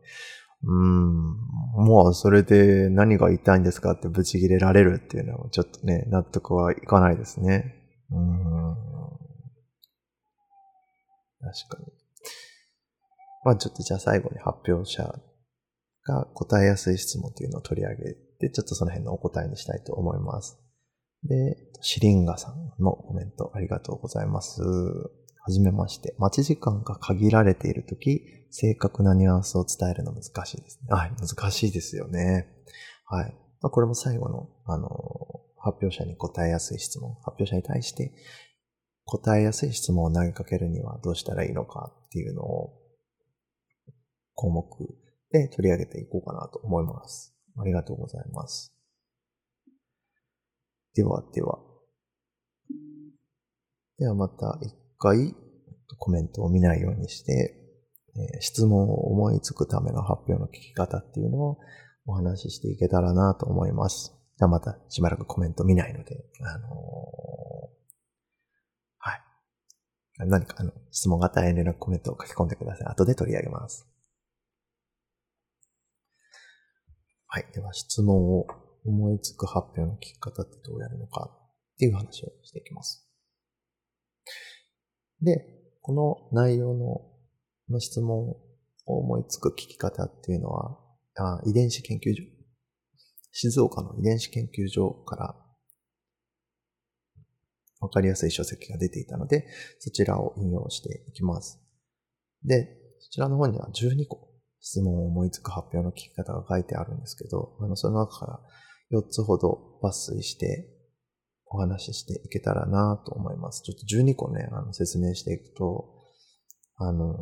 [0.65, 7.75] うーん、もうそれで何が言いたいんですかってブチ切れられるっていうのはちょっとね、納得はいかないですね。
[8.11, 8.77] うーん。
[11.41, 11.93] 確かに。
[13.45, 15.05] まあちょっとじゃあ最後に発表者
[16.05, 20.59] が答えやすい質問っていうのを取り上げで、ちょっとその辺のお答えにしたいと思います。
[21.25, 24.63] で、シリンガさんのコメントありがとうございます。
[24.63, 26.15] はじめまして。
[26.19, 30.89] 待ち時間が限られているとき、正確なニュアンスを伝えるの難しいですね。
[30.91, 32.49] はい、難しいですよね。
[33.07, 33.35] はい。
[33.61, 34.89] まあ、これも最後の、あの、
[35.65, 38.13] 発表者に答えやすい質問、発表者に対して
[39.07, 42.75] 答えやすい質問を投げかけるにはどうしたらいいのかっていうのを
[44.35, 44.67] 項目
[45.31, 47.34] で取り上げていこうかなと思います。
[47.57, 48.75] ありがとうございます。
[50.95, 51.59] ではでは。
[53.99, 55.35] ではまた一回
[55.99, 57.61] コメントを見ないようにして、
[58.17, 61.59] え、質問を思いつくための発表の聞き方っていうのを
[62.07, 64.15] お話ししていけたらなと思います。
[64.37, 66.73] じゃあまたしばらくコメント見ないので、あのー、
[68.99, 69.21] はい。
[70.29, 72.87] 何かあの質問があったら遠慮なコメントを書き込んでください。
[72.89, 73.89] 後で取り上げます。
[77.35, 77.47] はい。
[77.53, 78.47] では質問を
[78.85, 83.11] 思いつく発表の聞き方ってどうやるのかっていう話をしていきます。
[85.21, 85.45] で、
[85.83, 87.01] この内容の
[87.71, 88.37] の質問を
[88.87, 90.79] 思いつく聞き方っていうのは、
[91.17, 92.23] あ遺伝子研究所、
[93.33, 95.35] 静岡の遺伝子研究所から
[97.81, 99.49] わかりやすい書籍が出ていたので、
[99.81, 101.61] そちらを引用していきます。
[102.45, 104.34] で、そちらの方には12個
[104.65, 110.67] 質問を思いつく発表の聞き方が書いてあるんですけど、あの、その中から4つほど抜粋して
[111.47, 113.63] お話ししていけたらなと思います。
[113.63, 115.91] ちょっと12個ね、あの、説明していくと、
[116.77, 117.15] あの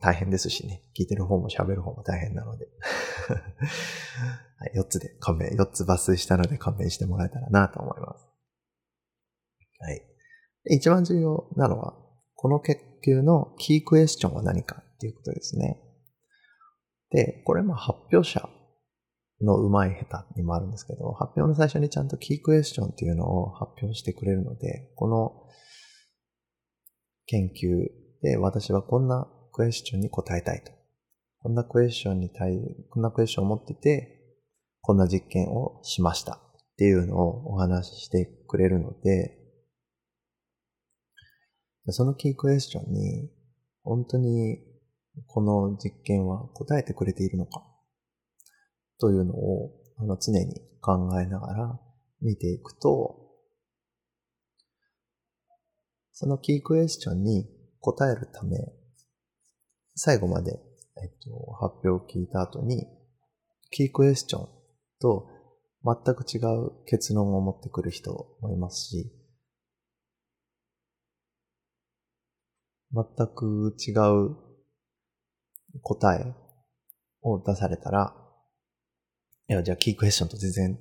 [0.00, 2.66] 大変ですしね、聞いてる方も喋る方も大変なので
[3.28, 8.26] はい、4つで勘弁、4つ抜粋したので勘弁してもらえたらなと思います。
[9.80, 10.02] はい。
[10.70, 11.94] 一番重要なのは、
[12.36, 15.85] この研究のキークエスチョンは何かっていうことですね。
[17.10, 18.48] で、これも発表者
[19.40, 25.32] の上手い下手にもあるんですけど、発表の最初にちゃんとキークエスチョンっていうのを発表してくれるので、この
[27.26, 27.88] 研究
[28.22, 30.72] で私はこんなクエスチョンに答えたいと。
[31.40, 32.58] こんなクエスチョンに対、
[32.90, 34.16] こんなクエスチョンを持ってて、
[34.80, 36.38] こんな実験をしましたっ
[36.76, 39.38] ていうのをお話ししてくれるので、
[41.88, 43.30] そのキークエスチョンに、
[43.82, 44.58] 本当に
[45.26, 47.64] この実験は答えてくれているのか？
[48.98, 51.80] というのをあの常に考えながら
[52.20, 53.22] 見ていくと、
[56.12, 57.46] そのキークエスチョンに
[57.80, 58.56] 答えるため、
[59.94, 60.58] 最後まで、
[61.02, 62.86] えっと、発表を聞いた後に、
[63.70, 64.48] キークエスチョン
[65.00, 65.28] と
[65.84, 69.12] 全く違う結論を持ってくる人もいますし、
[72.92, 74.45] 全く違う
[75.82, 76.34] 答え
[77.22, 78.14] を出されたら、
[79.48, 80.78] いや、じゃあキークエスチョンと全然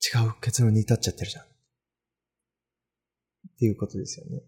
[0.00, 1.44] 違う結論に至っちゃってるじゃん。
[1.44, 1.48] っ
[3.58, 4.42] ていうことですよね。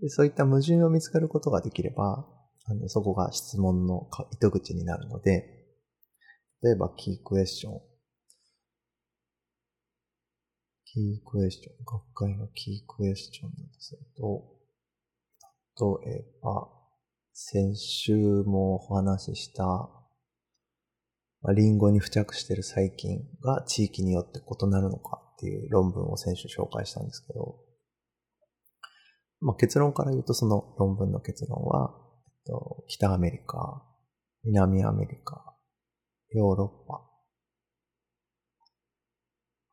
[0.00, 2.26] でそういった矛盾を見つかることができれば、
[2.66, 5.62] あのそこが質問の糸口になるので、
[6.62, 7.80] 例えばキークエスチョン。
[10.84, 11.76] キークエスチョン。
[11.84, 14.62] 学会のキークエスチョンだとすると、
[16.04, 16.68] 例えば、
[17.34, 18.14] 先週
[18.44, 19.90] もお話しした、
[21.54, 27.56] リンゴに付着している細菌が地域によって異なるのかっていう論文を先週紹介したんですけど、
[29.40, 31.90] まあ、結論から言うとその論文の結論は、
[32.26, 33.82] えっと、北アメリカ、
[34.44, 35.56] 南アメリカ、
[36.30, 37.08] ヨーロッパ、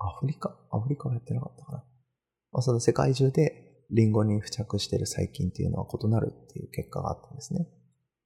[0.01, 0.57] アフリカ？
[0.71, 1.83] アフリカはやってなかったかな。
[2.53, 7.67] まあ、その世界中でリンゴに付着している細菌っていうのは異なるっていう結果があったんですね。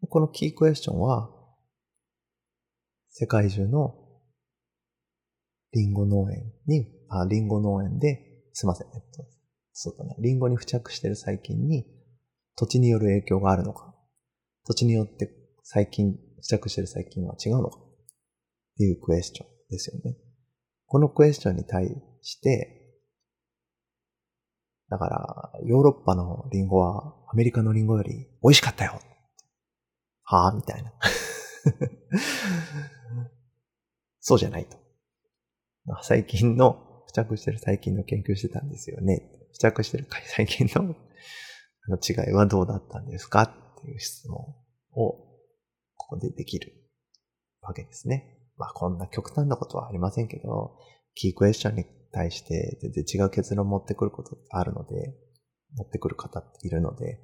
[0.10, 1.30] このキークエスチョンは、
[3.10, 3.96] 世界中の
[5.72, 9.26] リンゴ農園に、あ、リンゴ農園で、すいません、えっと、
[9.72, 11.86] そうだな、リンゴに付着している細菌に
[12.56, 13.96] 土地による影響があるのか、
[14.66, 15.32] 土地によって
[15.64, 17.84] 細菌、付着している細菌は違うのかっ
[18.78, 20.18] ていうクエスチョンですよね。
[20.86, 21.90] このクエスチョンに対
[22.22, 22.83] して、
[24.94, 29.02] だから、ヨーロッパのリンゴはアメリカのリンゴより美味しかったよ。
[30.24, 30.94] はぁみたいな。
[34.22, 34.78] そうじゃないと。
[36.04, 39.32] 最近の、付着してる細菌の研究してたんですよね。
[39.54, 40.96] 付着してる細菌のあ
[41.90, 43.52] の違いはどうだったんですかっ
[43.82, 44.42] ていう質問
[44.92, 45.14] を、
[45.96, 46.72] ここでできる
[47.62, 48.38] わけですね。
[48.58, 50.78] まあこんな極端なことはありませんけど、
[51.16, 55.14] キークエスチョンに対して全然違う結論を持ってくることってあるので、
[55.76, 57.20] 持ってくる方っているので、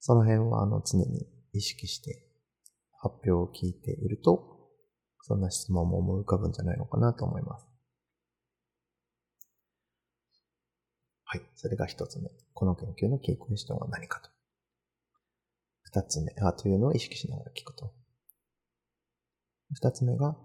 [0.00, 2.26] その辺はあの常に意識して
[3.00, 4.70] 発表を聞いていると、
[5.20, 7.66] そんな質問も思い浮かぶんじゃないのかなと思います。
[11.24, 11.42] はい。
[11.54, 12.30] それが一つ目。
[12.54, 14.30] この研究のキークエスチョンは何かと。
[15.82, 17.92] 二つ目、あというのを意識しながら聞くと。
[19.74, 20.36] 二つ目が、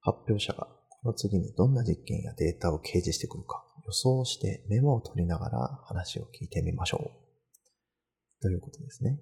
[0.00, 0.68] 発表者が
[1.02, 8.42] この次にどんな実験やデータを掲示してくるか予想してメモを取りながら話を聞いてみましょう。
[8.42, 9.18] ということですね。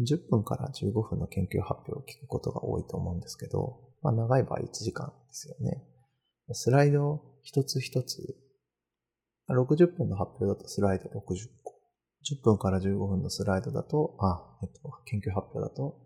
[0.00, 5.82] 10分から15分の研究発表を聞くことが多いと思うんですけど、まあ長い場合1時間ですよね。
[6.52, 8.36] スライドを一つ一つ、
[9.48, 11.12] 60分の発表だとスライド60
[11.62, 11.74] 個。
[12.24, 16.00] 10分から15分のスライドだと、あ、えっと、研究発表だと、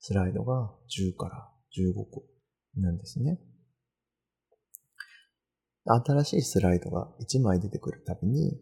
[0.00, 2.24] スライドが10から15個
[2.76, 3.38] なんですね。
[5.84, 8.58] 新しいスライドが1枚出てくるたびに、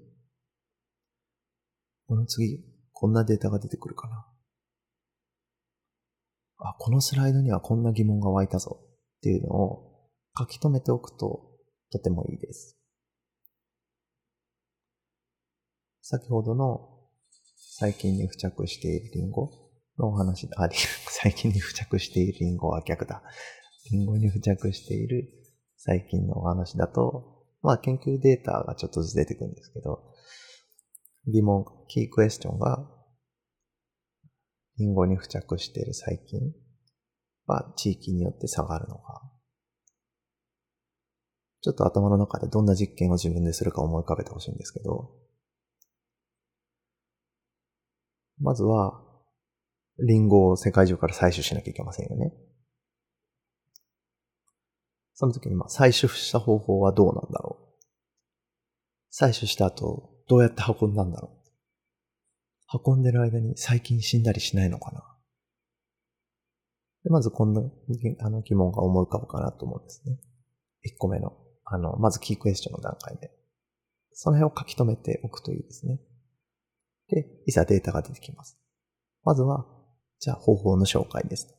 [2.06, 4.26] この次、こんなデータが出てくるかな。
[6.58, 8.80] あ、このスライドにはこんな疑問が湧いたぞ
[9.18, 11.48] っていうのを書き留めておくと
[11.90, 12.76] とてもいいです。
[16.02, 16.88] 先ほどの
[17.56, 19.50] 最近に付着しているリンゴ
[19.98, 20.68] のお話、あ、
[21.08, 23.22] 最近に付着しているリンゴは逆だ。
[23.90, 25.28] リンゴに付着している
[25.78, 30.02] 最近のお話だと、まあ研究データがちょっとずつ出てくるんですけど、
[31.26, 32.88] 疑問、キークエスチョンが、
[34.78, 36.52] リンゴに付着している細菌
[37.46, 39.22] は地域によって下がるのか、
[41.60, 45.10] ちょっと頭の中でどんな実験を自分でするか思い浮かべてほしいんですけど、
[48.40, 49.04] まずは、
[49.98, 52.32] リンゴを世界中から採取しなきゃいけませんよね。
[55.20, 57.68] その時にまあ採取した方法はどうなんだろう。
[59.12, 61.32] 採取した後、どうやって運んだんだろ
[62.72, 62.80] う。
[62.86, 65.02] 運んでる間に細菌死んだりしないのかな。
[67.02, 67.62] でまずこんな
[68.20, 70.20] あの疑問が思い浮かぶかなと思うんですね。
[70.86, 71.32] 1個目の、
[71.64, 73.32] あの、まずキークエスチョンの段階で。
[74.12, 75.98] その辺を書き留めておくといいですね。
[77.08, 78.56] で、いざデータが出てきます。
[79.24, 79.66] まずは、
[80.20, 81.57] じゃあ方法の紹介です。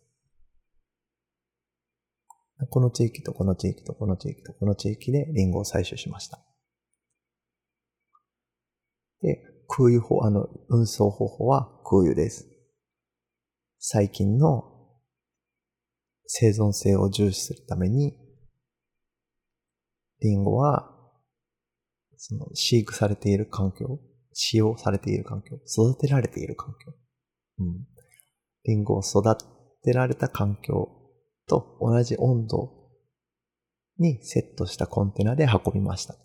[2.67, 6.39] この地域とこの地域とこの地域とこの地域でリンゴを採取しました。
[9.21, 12.47] で、空輸法、あの、運送方法は空輸です。
[13.77, 14.63] 最近の
[16.25, 18.17] 生存性を重視するために、
[20.21, 20.95] リンゴは、
[22.17, 23.99] その飼育されている環境、
[24.33, 26.93] 使用されている環境、育てられている環境。
[27.59, 27.87] うん。
[28.65, 29.23] リンゴを育
[29.83, 30.98] てられた環境
[31.49, 32.71] と同じ温度
[33.97, 36.15] にセットしたコンテナで運びました。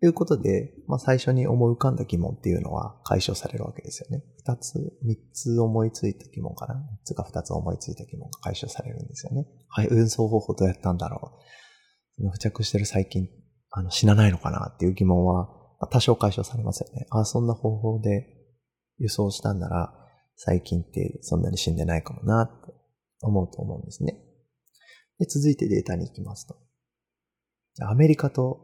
[0.00, 4.24] ということで、まあ、最初に思い浮かんだ疑問っていうのは解消されるわけですよね。
[4.38, 4.72] 二つ、
[5.02, 9.46] 三つ思いついた疑問かな三つか二つ思いついた疑問が解消されるんですよね。
[9.68, 11.38] はい、運送方法どうやったんだろ
[12.18, 12.30] う。
[12.30, 13.28] 付着してる細菌、
[13.70, 15.50] あの、死なないのかなっていう疑問は、
[15.90, 17.06] 多少解消されますよね。
[17.10, 18.26] あ、そんな方法で
[18.98, 19.92] 輸送したんなら、
[20.42, 22.72] 最近ってそんなに死んでないかもなって
[23.20, 24.18] 思うと思うんですね。
[25.18, 26.56] で、続いてデータに行きますと。
[27.82, 28.58] アメリカと、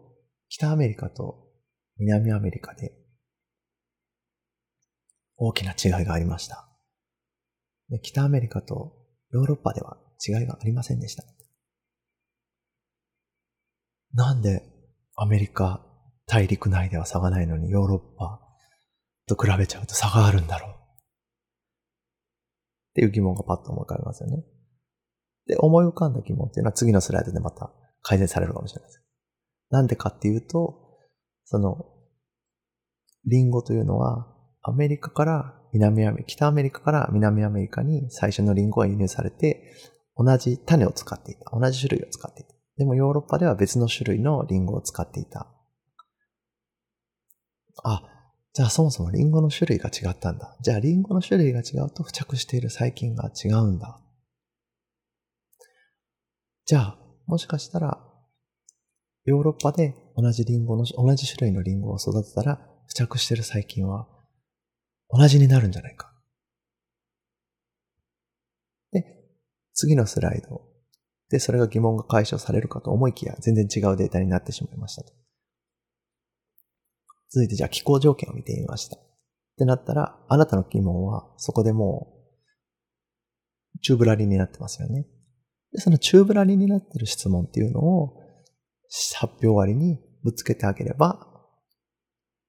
[0.48, 1.50] 北アメリカと
[1.98, 2.92] 南アメリカで
[5.36, 6.66] 大きな違いがありました。
[7.90, 8.94] で北アメリカと
[9.32, 11.24] ヨーロッパでは違いがありませんでした。
[14.14, 14.62] なんで
[15.14, 15.84] アメリカ
[16.26, 18.40] 大陸内では差がないのにヨーロッパ
[19.26, 20.75] と比べちゃうと差があるんだろう。
[22.96, 24.42] っていう疑問がパッと思い浮かびますよね。
[25.46, 27.70] で、思い浮かんだ疑問っていうのは次のスライドでまた
[28.00, 29.02] 改善されるかもしれません。
[29.68, 30.96] なんでかっていうと、
[31.44, 31.84] その、
[33.26, 34.26] リンゴというのは、
[34.62, 39.74] アメリカから南アメリカ、北アメリカから南アメリカに最初のリンゴが輸入されて、
[40.16, 41.50] 同じ種を使っていた。
[41.52, 42.54] 同じ種類を使っていた。
[42.78, 45.48] でもヨーロッパでは別の種類のリンゴを使っていた。
[47.84, 48.15] あ、
[48.56, 50.56] じゃあそもそもリンゴの種類が違ったんだ。
[50.62, 54.00] じゃあリンゴの種類が違うと付着している細菌が違うんだ。
[56.64, 58.02] じゃあ、もしかしたら、
[59.26, 64.08] ヨーロッパで同じリンゴの、同じ種類のリンゴを育てたら、付着している細菌は
[65.10, 66.10] 同じになるんじゃないか。
[68.90, 69.04] で、
[69.74, 70.62] 次のスライド。
[71.28, 75.12] で、それが疑問が解消されるかと思いきや、全然違うデータになってしまいましたと。
[77.36, 78.96] 続いてじゃあ気候条件を見てみました。
[78.96, 79.00] っ
[79.58, 82.14] てなったら、あなたの疑問はそこでも
[83.74, 85.06] う、チューブラリになってますよね。
[85.70, 88.22] で、そのチューブラリになってる質問っていうのを、
[89.16, 91.26] 発表終わりにぶつけてあげれば、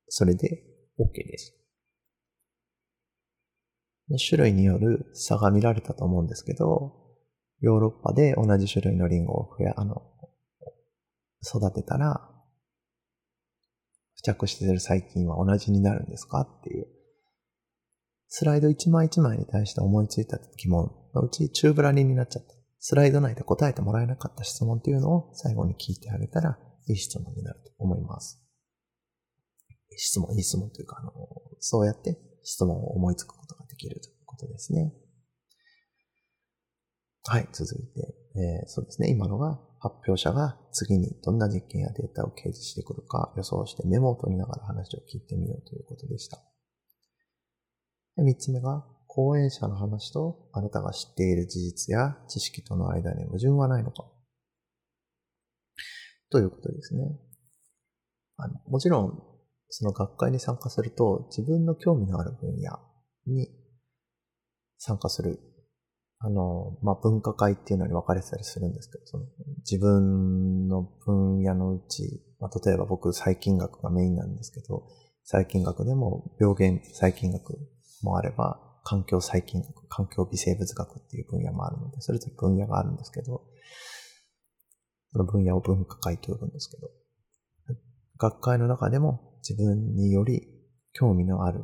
[0.08, 0.64] それで
[0.98, 1.54] OK です。
[4.30, 6.94] 種類による差が見られたと思うんですけど、
[7.60, 10.02] ヨーロッパで同じ種類のリンゴを増や、あの、
[11.44, 12.37] 育てたら、
[14.18, 16.42] 付着してる細菌は同じになるんですか？
[16.42, 16.88] っていう、
[18.28, 22.54] スライド一枚一枚に対して思いついた疑問のうち、チューブラリになっちゃった。
[22.80, 26.58] スライド内で答えてもらえなかった質問っていうのを最後に聞いてあげたら、
[26.88, 28.44] いい質問になると思います。
[29.96, 31.12] 質問、いい質問というか、あの、
[31.60, 34.94] そうやって質問を思いつくことができるということですね。
[37.26, 46.42] はい、続いて、えー、そうですね、今のが発表者が次にどんな実験やデータを掲示してくるか予想してメモを取りながら話を聞いてみようということでした。
[48.18, 54.06] 三つ目が、講演者の話とあなたが知っている事実や知識との間に矛盾はないのか
[56.30, 57.04] ということですね。
[58.38, 59.24] あのもちろん、
[59.70, 62.80] その学会に参加すると自分の興味のある分野
[63.26, 63.50] に
[64.78, 65.40] 参加する
[66.20, 69.26] あの、まあ、分科会っていうのに分かれてたりするんですけど、その
[69.60, 74.84] 自分の分野のうち、まあ、例えば僕細菌学がメインなんですけど、
[75.24, 77.58] 細菌学でも病原細菌学
[78.02, 83.44] もあれば、環境細菌学、環境微生物学っていう分野もあるので、それぞれ分野があるんですけど、
[85.12, 86.90] その分野を分科会と呼ぶんですけど、
[88.18, 90.48] 学会の中でも自分により
[90.94, 91.64] 興味のある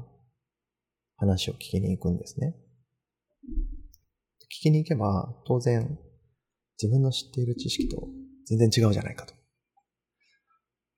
[1.18, 2.56] 話を聞きに行くんですね。
[4.64, 6.00] 聞きに行けば、当然、
[6.82, 8.08] 自分の知っている知識と
[8.48, 9.34] 全然違うじゃないかと。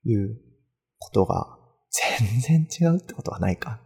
[0.04, 0.38] いう
[1.00, 1.58] ことが、
[2.20, 3.82] 全然違うってことはないか。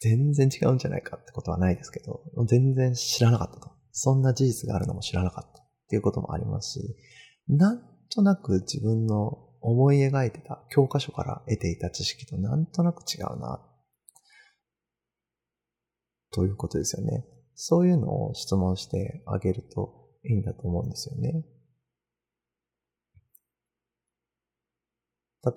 [0.00, 3.70] 全然違うんじゃないかってことはないですけど、全然知らなかったと。
[3.92, 6.96] そんな事実があるのも知らなかったっていうこともありますし、
[7.48, 13.60] なんとなく自分の思い描いてた教科書から得ていた知識となんとなく違うな。
[16.32, 17.26] ということですよね。
[17.60, 21.44] そういうのを質問してあげるといいんだと思うんですよね。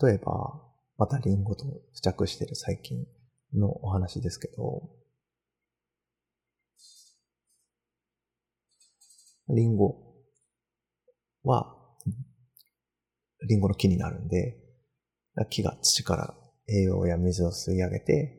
[0.01, 0.61] 例えば、
[0.97, 3.05] またリンゴと付着している細菌。
[3.53, 4.89] のお話ですけど、
[9.49, 9.97] リンゴ
[11.43, 11.75] は、
[13.47, 14.57] リンゴの木になるんで、
[15.49, 16.35] 木が土から
[16.69, 18.37] 栄養や水を吸い上げて、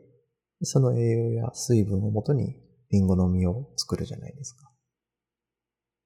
[0.62, 2.61] その栄養や水分をもとに
[2.92, 4.68] リンゴの実を作るじゃないですか。
[4.68, 4.74] っ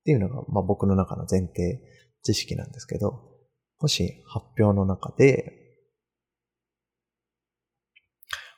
[0.07, 1.81] ていうのが、まあ、僕の中の前提
[2.23, 3.37] 知識なんですけど、
[3.81, 5.53] もし発表の中で、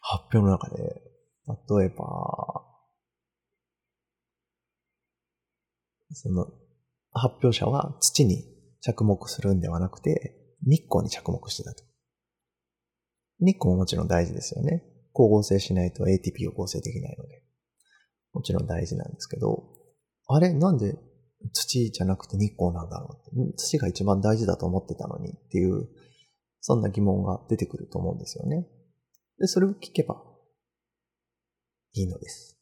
[0.01, 1.03] 発表の中で、
[1.81, 2.65] 例えば、
[6.13, 6.47] その、
[7.13, 8.45] 発表者は土に
[8.81, 11.85] 着目するんではなくて、日光に着目してたと。
[13.41, 14.85] 日光ももちろん大事ですよね。
[15.15, 17.48] 光合成しないと ATP を合成できないので。
[18.33, 19.65] もちろん大事なんですけど、
[20.27, 20.97] あれなんで
[21.53, 23.57] 土じゃなくて日光なんだろうって。
[23.57, 25.89] 土が一番大事だと思ってたのにっていう、
[26.61, 28.67] そんな疑問が出てくると思うんですよね。
[29.39, 30.23] で、それを聞けば
[31.95, 32.59] いいのです。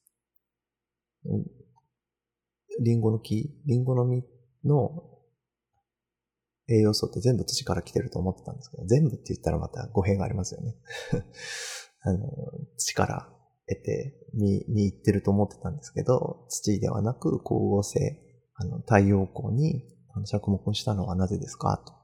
[2.83, 4.25] リンゴの木、リンゴの実
[4.65, 5.17] の
[6.69, 10.75] 栄養素って全部土から来てると思ってたんですけど、全部って言ったらまた語弊がありますよね。
[12.03, 12.31] あの、
[12.77, 13.36] 土から
[13.69, 17.99] 得て、実に行ってると思ってたんですけど、土ではなく光合成、
[18.55, 19.83] あの、太陽光に
[20.25, 21.95] 着目したのはなぜですかと。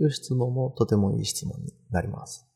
[0.00, 2.46] いう質問もとてもいい質問になります。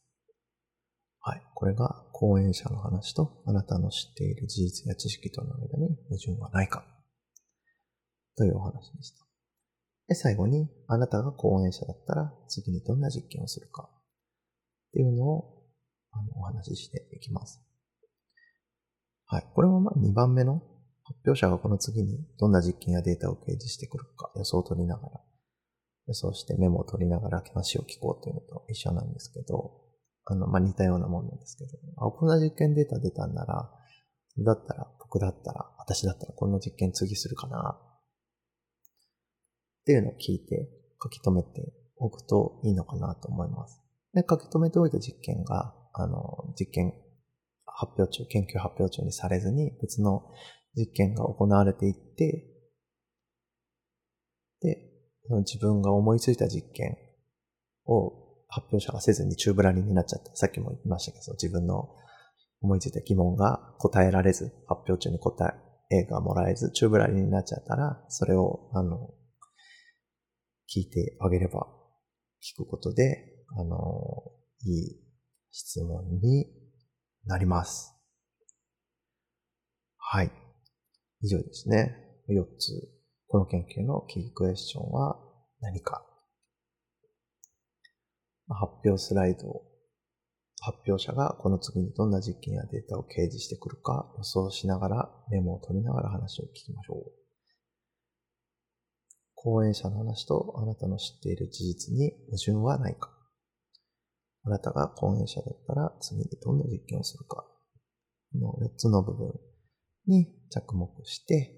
[1.20, 1.43] はい。
[1.55, 6.85] これが講演者の話とあなたの知っている事実や知識との間に矛盾はないか
[8.37, 9.25] というお話でした。
[10.09, 15.54] で、最後にあなたが講演者だったら次にどんな実験をするかっていうのを
[16.15, 17.61] あのお話ししていきます。
[19.27, 19.47] はい。
[19.55, 20.62] これもまあ2番目の
[21.05, 25.21] 発表者がこの次にどんな実験やデータを掲示してくるか予想を取りながら、
[26.07, 29.85] 予想してメモを取りながら話を聞こうというのと一緒なんですけど、
[30.27, 33.71] あの、まあ、似たようなもんなんですけど、あ、こんな実験データ出たんなら、
[34.39, 37.79] だったら、僕だったら、私だったらこんな実験次するかな、
[39.83, 40.71] っていうのを聞いて
[41.03, 43.83] 書き留めておくといいのかなと思います。
[44.15, 46.93] で、書き留めておいた実験が、あの、実験
[47.67, 50.25] 発表中、研究発表中にされずに別の
[50.77, 52.51] 実験が行われていって、
[54.61, 54.79] で、
[55.27, 56.97] その自分が思いついた実験
[57.87, 58.13] を
[58.49, 60.35] 発表者がせずに宙ぶらりんになっちゃった。
[60.37, 61.89] さっきも言いましたけど、自分の
[62.61, 65.55] 思いついた疑問が答えられず、発表中に答
[65.91, 69.11] えがもらえず、宙ぶらりんになっちゃったら、それを、あの、
[70.75, 71.67] 聞いてあげれば、
[72.43, 73.79] 聞くことで、あの、
[74.65, 75.04] いい
[75.57, 76.49] 質問に
[77.27, 77.95] なります。
[79.97, 80.33] はい。
[81.23, 81.95] 以上ですね。
[82.29, 82.73] 4つ。
[83.29, 85.17] この研究のキークエスチョンは
[85.61, 86.05] 何か。
[88.49, 89.63] 発表スライド
[90.61, 97.13] 発表者がこの次にどんな実験やデータを掲示してくるか予想しながらメモを取りながら話を聞きましょう。
[99.37, 103.14] 講演者の話とあなたの知っている事実に矛盾はないか
[104.45, 107.45] あなたが講演者だったら次にどんな実験をするか
[108.35, 109.33] この4つの部分
[110.09, 111.55] に着目して、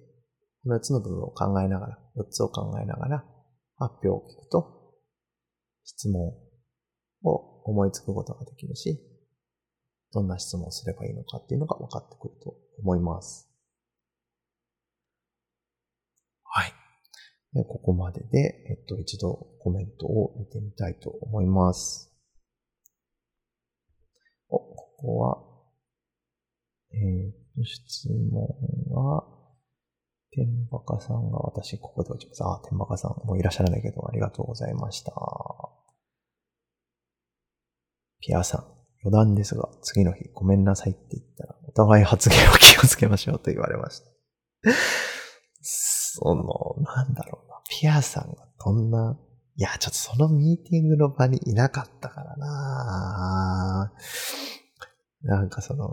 [0.62, 3.24] この4つの部分を考えながら、4つを考えながら
[3.78, 4.94] 発表を聞くと、
[5.84, 6.34] 質問
[7.24, 9.00] を思いつくことができるし、
[10.12, 13.50] どんな質問をすればいいのかっていうのが分かってくると思います。
[16.44, 16.72] はい。
[17.54, 22.05] ここまでで、えっと、一度コメントを見てみたいと思います。
[24.48, 25.42] お、ここは、
[26.92, 28.46] えー、っと、質問
[28.90, 29.24] は、
[30.32, 32.44] 天バカさんが私、ここで落ちます。
[32.44, 35.12] あ、天バカさん、もういらっしゃらないけど、ありがとうございました。
[38.20, 38.64] ピアさん、
[39.02, 44.06] 余談ですが、次の日、ごめんなさいって言ったら、お互い発言を気をつけましょうと言われました。
[45.62, 47.60] その、なんだろうな。
[47.68, 49.18] ピアさんがどんな、
[49.58, 53.92] いや、ちょっとそのミーティングの場にいなかったからな
[55.22, 55.88] なんかその、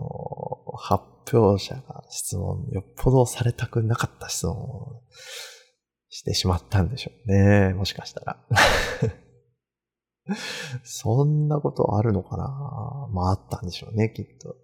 [0.76, 5.02] 発表者が質問、よっぽどされたくなかった質問を
[6.10, 7.72] してしまったんでしょうね。
[7.74, 8.44] もしかしたら。
[10.84, 12.44] そんなことあるのかな？
[13.12, 14.56] まああったんでしょうね、きっと。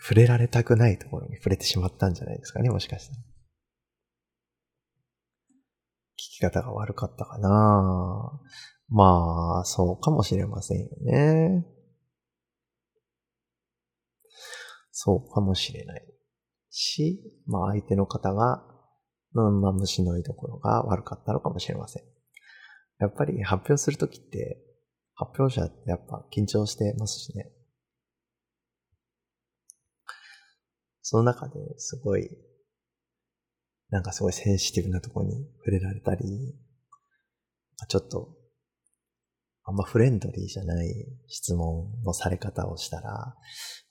[0.00, 3.31] 触れられたくないところに触れてしまったんじゃないですかね、もしかしたら。
[6.14, 8.40] 聞き方が悪かったかな
[8.88, 11.64] まあ、そうかもしれませんよね。
[14.90, 16.04] そうかもしれない
[16.70, 18.62] し、まあ相手の方が、
[19.32, 22.02] まあ虫のいいところが悪かったのかもしれません。
[23.00, 24.62] やっぱり発表するときって、
[25.14, 27.50] 発表者ってやっぱ緊張してますしね。
[31.00, 32.30] その中ですごい、
[33.92, 36.56] なんかすごいセンシティブなところに触れられたり、
[37.88, 38.34] ちょっと、
[39.64, 40.88] あんまフレンドリーじゃない
[41.28, 43.36] 質問のされ方をしたら、ま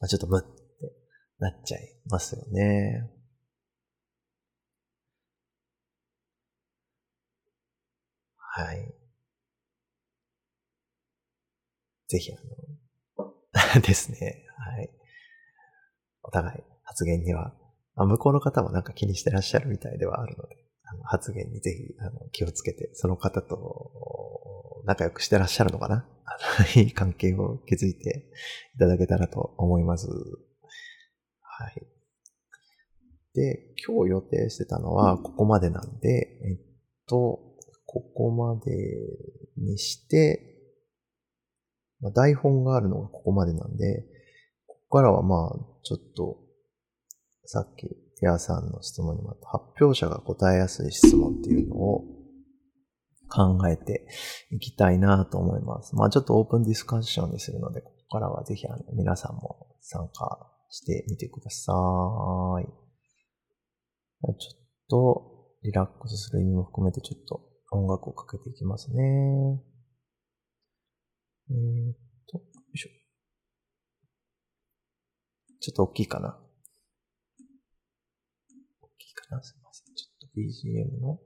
[0.05, 0.49] あ、ちょっとムッって
[1.37, 3.11] なっちゃいますよね。
[8.37, 8.91] はい。
[12.07, 12.37] ぜひ、あ
[13.19, 14.45] の、 ですね。
[14.57, 14.89] はい。
[16.23, 17.55] お互い発言には、
[18.01, 26.07] あ向こうの方もなんか気にしてらっしゃるみたいではあるので、あの発言にぜひあの気をつけて、その方と仲良くしてらっしゃるのかな？
[26.75, 28.31] いい関係を築いて
[28.75, 30.07] いただけたらと思います。
[30.07, 30.13] は
[31.69, 31.87] い。
[33.33, 36.59] で、今日予定してたのはここまでなんで、えっ
[37.07, 37.39] と、
[37.85, 38.71] ここまで
[39.57, 40.47] にして、
[41.99, 44.05] まあ、台本があるのがここまでなんで、
[44.65, 46.37] ここからはまあ、ちょっと、
[47.53, 47.89] さっき、
[48.21, 52.05] ティアさんの質問にもあった発表者が答えやすい質問っていうのを
[53.27, 54.07] 考えて
[54.51, 55.93] いきたいなと思います。
[55.97, 61.73] まあちょっとオープンディスカッションにするので、ここからはぜひあの皆さんも参加してみてください。
[61.73, 61.81] ちょ
[64.31, 64.35] っ
[64.89, 67.41] とリラックスする意味も含めてちょっと
[67.71, 69.61] 音楽をかけていきますね。
[71.49, 71.95] えー、っ
[72.29, 72.43] と、よ
[72.73, 72.89] いしょ。
[75.59, 76.40] ちょっと大きいかな。
[79.31, 79.95] 大きいすいません。
[79.95, 81.19] ちょっと BGM の、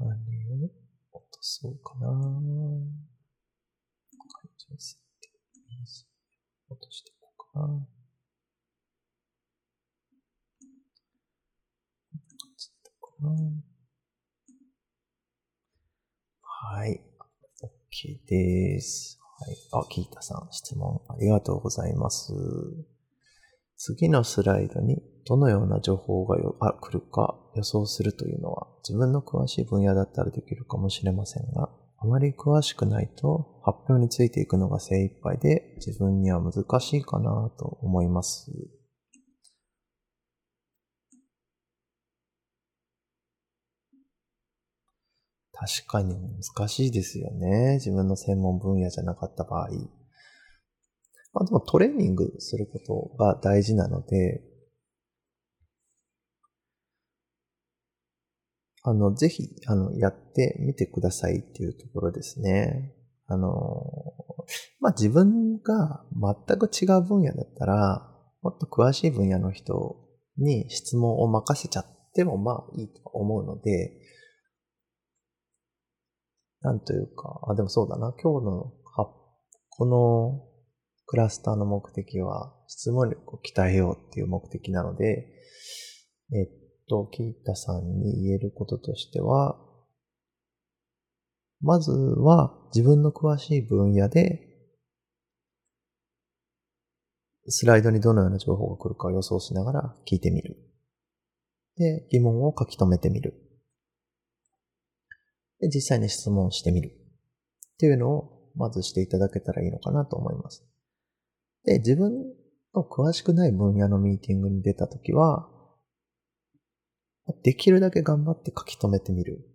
[0.00, 0.70] あれを
[1.12, 2.08] 落とそうかな。
[4.28, 5.30] 会場設定、
[5.70, 6.12] BGM
[6.68, 7.66] 落としていこうかな。
[7.66, 7.78] こん
[12.18, 13.30] な感じだったかな。
[16.42, 17.00] はい。
[17.62, 19.18] OK です。
[19.38, 19.56] はい。
[19.72, 22.32] あ、キータさん、質問ありがとうございます。
[23.84, 26.36] 次のスライドにどのような情報が
[26.74, 31.68] 来るか予想するというのは自分の詳しい分野だったらできるかもしれませんが、
[31.98, 38.52] あまり詳しくないと発表についていくのが精一杯で自分には難しいかなと思います。
[45.52, 46.14] 確かに
[46.56, 47.74] 難しいですよね。
[47.74, 49.70] 自分の専門分野じゃなかった場合。
[51.32, 54.42] まあでもトレーニングすることが大事なので、
[58.84, 62.92] あの、ぜひ、あの、やってみてくださいっていうところですね。
[63.28, 63.48] あの、
[64.80, 68.08] まあ、自分が全く違う分野だったら、
[68.42, 69.96] もっと詳しい分野の人
[70.36, 73.92] に質問を任せちゃってもまあいいと思うので、
[76.60, 78.12] なんというか、あ、でもそうだな。
[78.20, 78.72] 今日の、
[79.74, 80.51] この
[81.12, 85.26] クラスターの目的は質問力を鍛えようっていう目的なので、
[86.32, 86.48] えっ
[86.88, 89.58] と、キータさんに言えることとしては、
[91.60, 94.40] まずは自分の詳しい分野で、
[97.46, 100.56] スライドにどのような情報が来るかを予想しながら聞いてみる。
[101.76, 103.34] で、疑問を書き留めてみる。
[105.60, 106.88] で、実際に質問してみる。
[106.88, 110.71] っていうのを、まずしていただけたらいいのかなと思います。
[111.64, 112.12] で、自分
[112.74, 115.48] の詳しくない分野のミーティングに出たときは、
[117.44, 119.46] できるだけ頑張って書き留めてみる。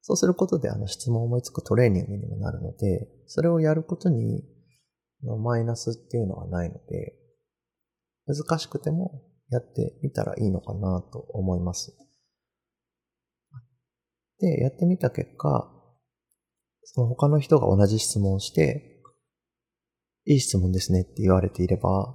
[0.00, 4.42] そうすることであの質問を思いつくトレーニングにもなるので、それをやることに
[5.22, 7.14] マイナスっていうのはないので、
[8.26, 11.94] 難しくてもやってみたらいいのかなと思います。
[14.40, 15.70] で、やってみた結果、
[16.84, 18.97] その他の人が同じ質問をして、
[20.28, 22.14] いい質問ですねって言われていれば、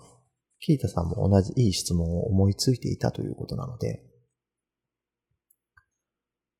[0.59, 4.03] キータさんも同じいい質問を思いついていたということなので、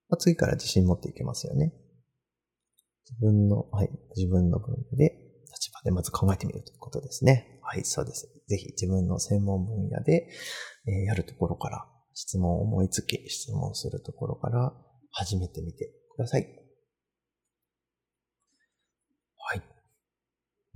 [0.10, 1.74] まあ、次から自信持っていけますよね。
[3.08, 5.14] 自分の、はい、自分の分野で、
[5.54, 7.60] 立場でまず考えてみるということですね。
[7.62, 8.28] はい、そうです。
[8.48, 10.28] ぜひ自分の専門分野で、
[10.88, 11.86] えー、やるところから、
[12.16, 14.74] 質問を思いつき、質問するところから、
[15.12, 16.48] 始めてみてください。
[19.38, 19.62] はい。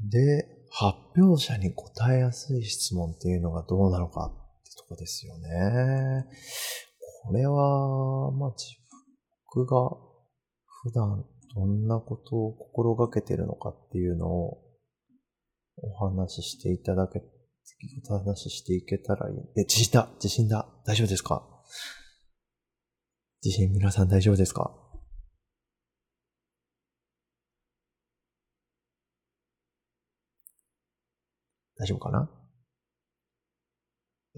[0.08, 4.30] で、発表者に答えやすい質問っていうのがどうなのかっ
[4.64, 6.26] てとこですよね。
[7.24, 8.78] これは、まあ、自
[9.54, 9.98] 分が
[10.84, 14.60] 普段どんなことを心がけてるのかっていうのを
[15.78, 17.22] お話ししていただけ、
[18.10, 19.36] お話ししていけたらいい。
[19.60, 20.10] え、地震だ？
[20.20, 20.68] 地震だ？
[20.86, 21.44] 大丈夫ですか？
[23.42, 24.72] 地震皆さん大丈夫ですか？
[31.88, 32.30] 大丈夫かな？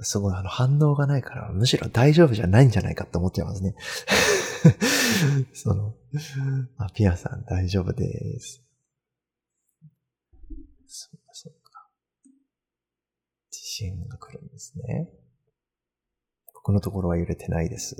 [0.01, 3.75] すごいあの反応がないから、むしろ大丈夫じゃないんじゃないかって思っちゃいますね。
[5.53, 5.95] その、
[6.77, 8.63] あ、ピアさん大丈夫です。
[10.87, 11.89] そうか、そうか。
[13.49, 15.09] 地震が来るんですね。
[16.53, 17.95] 僕のところは揺れてないです。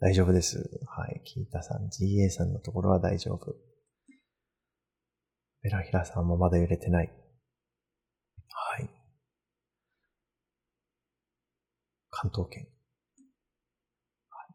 [0.00, 0.80] 大丈夫です。
[0.86, 1.20] はい。
[1.24, 3.54] キータさん、GA さんのところは大丈夫。
[5.64, 7.10] ベラヒラさんもまだ揺れてない。
[8.50, 8.90] はい。
[12.24, 12.66] 関東圏。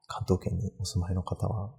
[0.07, 1.75] 関東圏にお住まいの方は、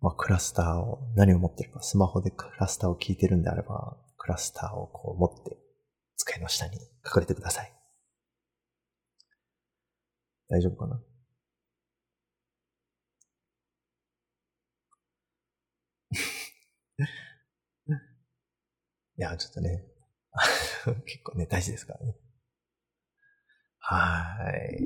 [0.00, 5.56] まあ、クラスターを、何を持ってるか、スマホでクラスターを聞いてるんであれば、クラスターをこう持って、
[6.16, 7.72] 机の下に隠れてください。
[10.48, 11.00] 大丈夫かな？
[19.18, 19.84] いや、ちょっとね、
[21.06, 22.16] 結構ね、大事ですからね。
[23.86, 24.80] はい。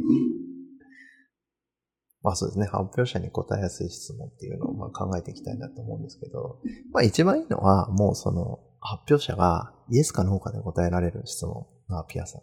[2.21, 6.61] まあそうですね、発表者に答えやすい質問っていうのをまあ考えていきたいなと思うんですけど、
[6.93, 12.43] まあ一番いいのは、もうその発表者がイエスかノーかで答えられる質問がピアさん。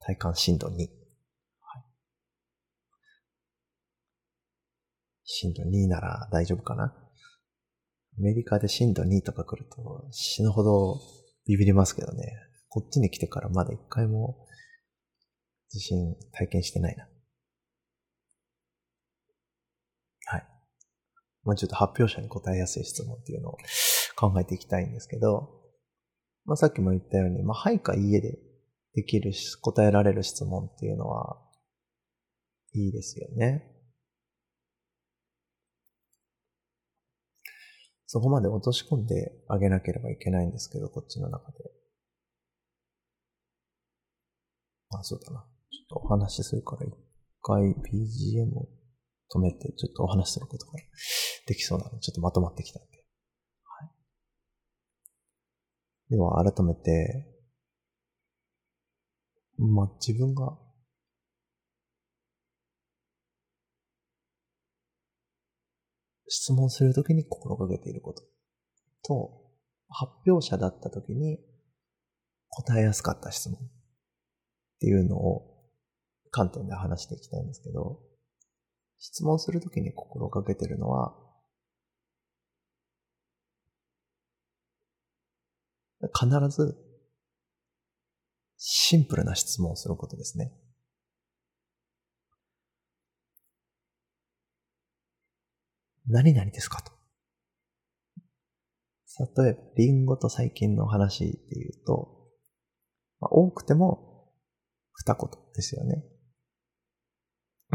[0.00, 0.72] 体感震度2。
[0.72, 0.88] はい、
[5.24, 6.94] 震度2なら大丈夫かな？
[8.18, 11.00] アメリカで震度2とか来ると死ぬほど
[11.46, 12.34] ビビりますけどね。
[12.68, 14.45] こっちに来てからまだ一回も
[15.70, 17.08] 地震体験してないな。
[20.26, 20.46] はい。
[21.44, 23.56] まあちょっと発表者に答えやすい質問っていうのを
[24.16, 25.50] 考えていきたいんですけど、
[26.44, 28.38] まあさっきも言ったように、まあはいかいいえで
[28.94, 31.38] できるし、答えられる質問っていうのは、
[32.72, 33.72] いいですよね。
[38.06, 41.58] そこまで落とし込んであげなければいけないんですけど、こっちの中で。
[44.90, 45.44] あ、そうだな。
[45.88, 46.94] とお話しするから一
[47.42, 48.68] 回 BGM を
[49.32, 50.72] 止めて、ちょっとお話しすることが
[51.46, 52.88] できそうなので、ちょっとまとまってきたんで。
[53.64, 53.90] はい。
[56.10, 57.26] では、改めて、
[59.58, 60.58] まあ、自分が
[66.28, 68.22] 質問するときに心がけていること
[69.02, 69.42] と、
[69.88, 71.38] 発表者だったときに
[72.48, 73.60] 答えやすかった質問っ
[74.80, 75.55] ていうのを
[76.36, 77.98] 観点で話していきたいんですけど、
[78.98, 81.16] 質問するときに心がけてるのは、
[86.12, 86.76] 必ず
[88.58, 90.52] シンプルな質問をすることですね。
[96.06, 96.92] 何々ですかと。
[99.40, 102.28] 例えば、リンゴと最近の話で言うと、
[103.20, 104.34] まあ、多くても
[104.92, 106.04] 二言ですよね。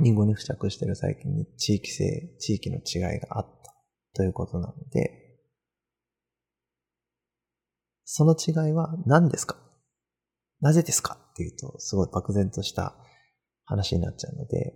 [0.02, 3.74] リンゴに付着している細菌に地域性、地域の違いがあった
[4.14, 5.40] ということなので、
[8.04, 9.58] その違いは何ですか？
[10.60, 11.18] なぜですか？
[11.32, 12.96] っていうと、すごい漠然とした
[13.66, 14.74] 話になっちゃうので、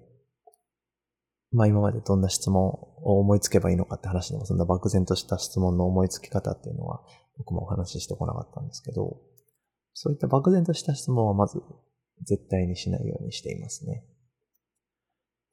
[1.52, 7.02] まあ今までどんな質問を思いつけばいいのかって話でも、そんな漠然とした質問の思いつき方っていうのは、
[7.38, 9.18] 僕もお話ししてこなかったんですけど、
[9.94, 11.62] そういった漠然とした質問はまず
[12.24, 14.06] 絶対にしないようにしていますね。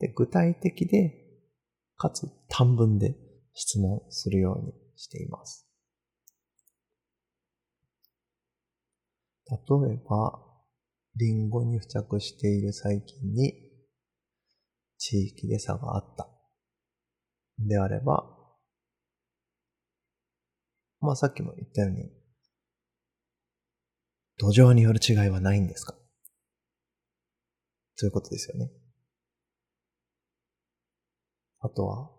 [0.03, 1.15] で、具体的で、
[1.97, 3.15] かつ短文で
[3.55, 5.69] 質問するようにしています。
[9.49, 9.57] 例
[9.95, 10.43] えば、
[11.15, 13.55] リンゴに付着している細菌に
[14.99, 16.29] 地域で差があった。
[17.61, 18.25] であれば、
[21.01, 22.11] まあさっきも言ったように、
[24.39, 25.95] 土壌による違いはないんですか？
[27.95, 28.82] そういうことですよね。
[31.65, 32.11] あとは、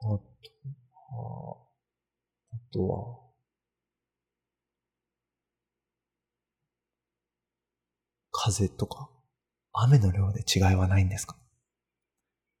[0.00, 1.56] あとは、
[2.52, 3.18] あとは、
[8.30, 9.08] 風とか、
[9.72, 11.36] 雨の量で違いはないんですか？
[11.36, 11.38] っ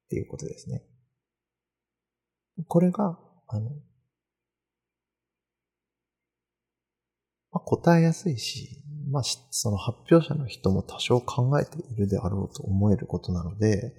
[0.08, 0.82] ていうことですね。
[2.68, 3.18] これが、
[3.48, 3.70] あの、
[7.50, 13.94] まあ、答えやすいし、まあ、その発表者の人も多少考えているであろうと思えることなので、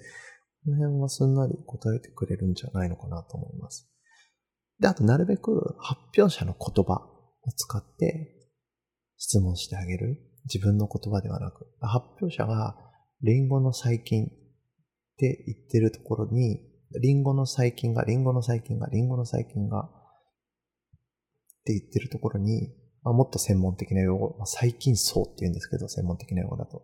[0.66, 3.90] この辺はすんなり答えてくれるんじゃないのかなと思います。
[4.80, 6.94] で、あとなるべく発表者の言葉
[7.44, 8.50] を使って
[9.18, 10.20] 質問してあげる。
[10.46, 12.76] 自分の言葉ではなく、発表者が
[13.22, 14.28] リンゴの細菌っ
[15.18, 19.90] て言ってるところにリンゴの細菌が、リンゴの細菌が、リンゴの細菌が、っ
[21.66, 22.70] て言ってるところに、
[23.04, 26.84] まあ、もっと専門的な用語、まあ、細菌層って言うんですけど、専門的な用語だと。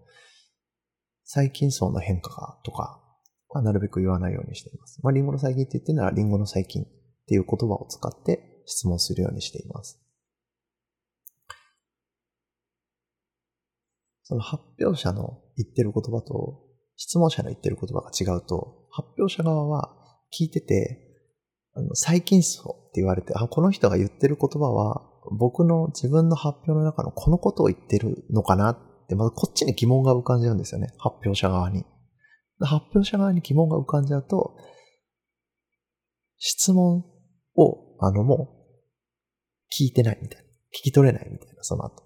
[1.24, 3.02] 細菌層の変化が、とか、
[3.50, 5.00] はなるべく言わないようにしています。
[5.04, 6.86] まあ、リンゴの細菌って言ってるなら、リンゴの細菌っ
[7.28, 10.00] ていう言葉を使って質問するようにしています。
[14.24, 19.96] その発表者の言ってる言葉と質問者の言ってる言葉が違うと、発表者側は
[20.38, 21.00] 聞いてて、
[21.74, 28.78] あの、細菌層って言われて、あ、この人が言ってる言葉は、僕の自分の発表の中のこのことを言ってるのかなっ
[29.08, 30.88] て、まずこっちに疑問が浮かんじゃうんですよね。
[30.98, 31.86] 発表者側に。
[32.62, 34.56] 発表者側に疑問が浮かんじゃうと、
[36.38, 37.04] 質問
[37.56, 40.44] を、あの、もう、聞いてないみたいな。
[40.46, 42.04] 聞き取れないみたいな、その後。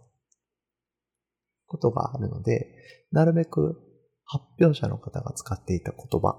[1.68, 2.68] ことがあるので、
[3.12, 3.78] なるべく
[4.26, 6.36] 発表者の方が使っていた言葉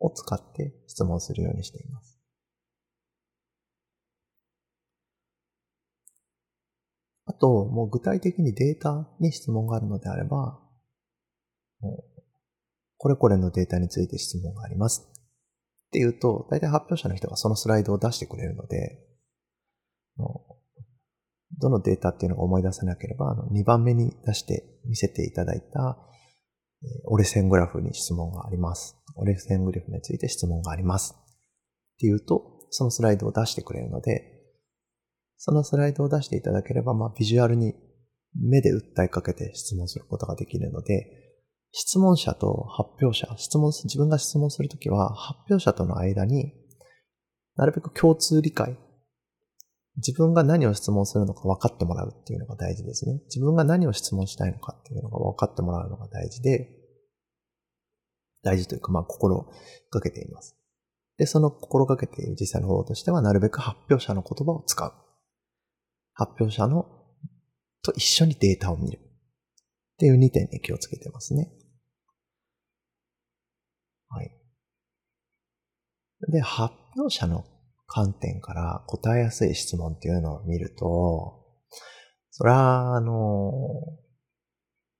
[0.00, 2.13] を使って質問するようにしています。
[7.26, 10.60] あと、もう具体的にデータに質問があるのであれば、
[12.98, 15.06] これこれのデータについて質問があります。
[15.08, 18.98] っていうと、大体発表者の人がそのスライドを出してくれるので、
[21.60, 25.98] どのデータっていうのが思い出せなければ、あの2番目に出して見せていただいた、
[27.06, 28.96] 折れ線グラフに質問があります。
[29.16, 31.14] 折れ線グラフについて質問があります。
[31.16, 34.33] っていうと、そのスライドを出してくれるので、
[35.46, 37.74] そのスライドを出していただければ、まあ、ビジュアルに
[38.34, 41.06] 目で訴えかけて質問することができるので、
[41.70, 46.54] 質問者と発表者、質問、自分が質問するときは、発表者との間に、
[47.56, 48.78] なるべく共通理解
[49.98, 53.20] 自分が何を質問するのか分かってもらうっていうのが大事ですね。
[53.26, 56.70] 自分が何を質問したいのかっていうのが分かってもらうのが大事で、
[58.42, 59.46] 大事というか、まあ、心
[59.90, 60.56] がけています。
[61.18, 64.92] で、その心がけている実際の方法としては、なるべく発表者の言葉を使う。
[66.14, 66.86] 発表者の
[67.82, 68.98] と一緒にデータを見る。
[68.98, 71.52] っていう2点に気をつけてますね。
[74.08, 74.30] はい。
[76.32, 77.44] で、発表者の
[77.86, 81.44] 観点から答えやすい質問っていうのを見ると、
[82.30, 83.12] それは、あの、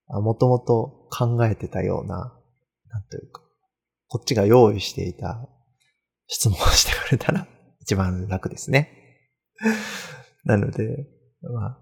[0.09, 2.39] もともと考えてたような、
[2.89, 3.43] なんというか、
[4.07, 5.49] こっちが用意していた
[6.29, 7.49] 質問をしてくれたら
[7.81, 9.19] 一番楽ですね。
[10.45, 11.09] なので、
[11.43, 11.79] まあ、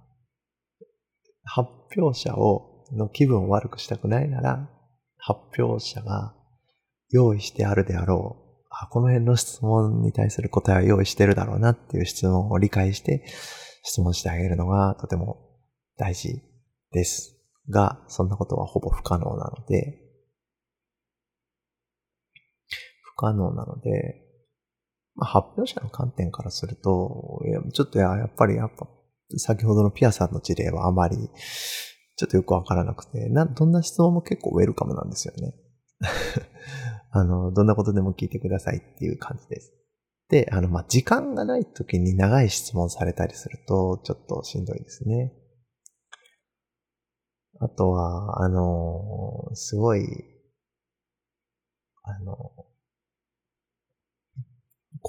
[1.44, 4.68] 発表者を、の気分を悪くしたくないなら、
[5.18, 6.34] 発表者が
[7.10, 13.24] 用意してあるであろうあ、この辺の質問に対する答えは用意してるだろうなっていう質問を理解して
[13.82, 15.36] 質問してあげるのがとても
[15.96, 16.42] 大事
[16.90, 17.38] です。
[17.68, 20.00] が、そんなことはほぼ不可能なので、
[23.02, 24.20] 不可能なので、
[25.14, 28.88] まあ、発表者の観点からすると、いやちょっとやっぱりやっぱ、
[29.36, 31.16] 先ほどのピアさんの事例はあまり、
[32.16, 35.54] ちょっとよくわからなくて、な、どんな質問も結構ウェルカムなんですよね。
[37.10, 39.72] あの、どんなことでも聞いてくださいっていう感じです。
[40.28, 45.32] で、あの、まあ、時間がない時に長い質問されたりすると、ちょっとしんどいですね。
[47.60, 50.02] あとは、あの、すごい、
[52.02, 52.34] あの、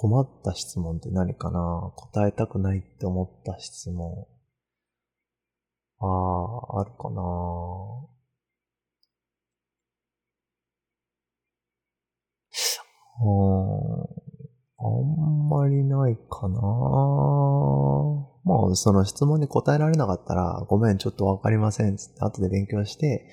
[0.04, 1.90] 困った質問って何かな？
[1.96, 4.26] 答えたくないって思った質問。
[5.98, 7.22] ああ、あるかな？
[14.76, 16.60] あんまりないかな。
[18.44, 23.26] まあ、その質問に答えられなかったら、ごめん、ちょっとわかりません、つって後で勉強して、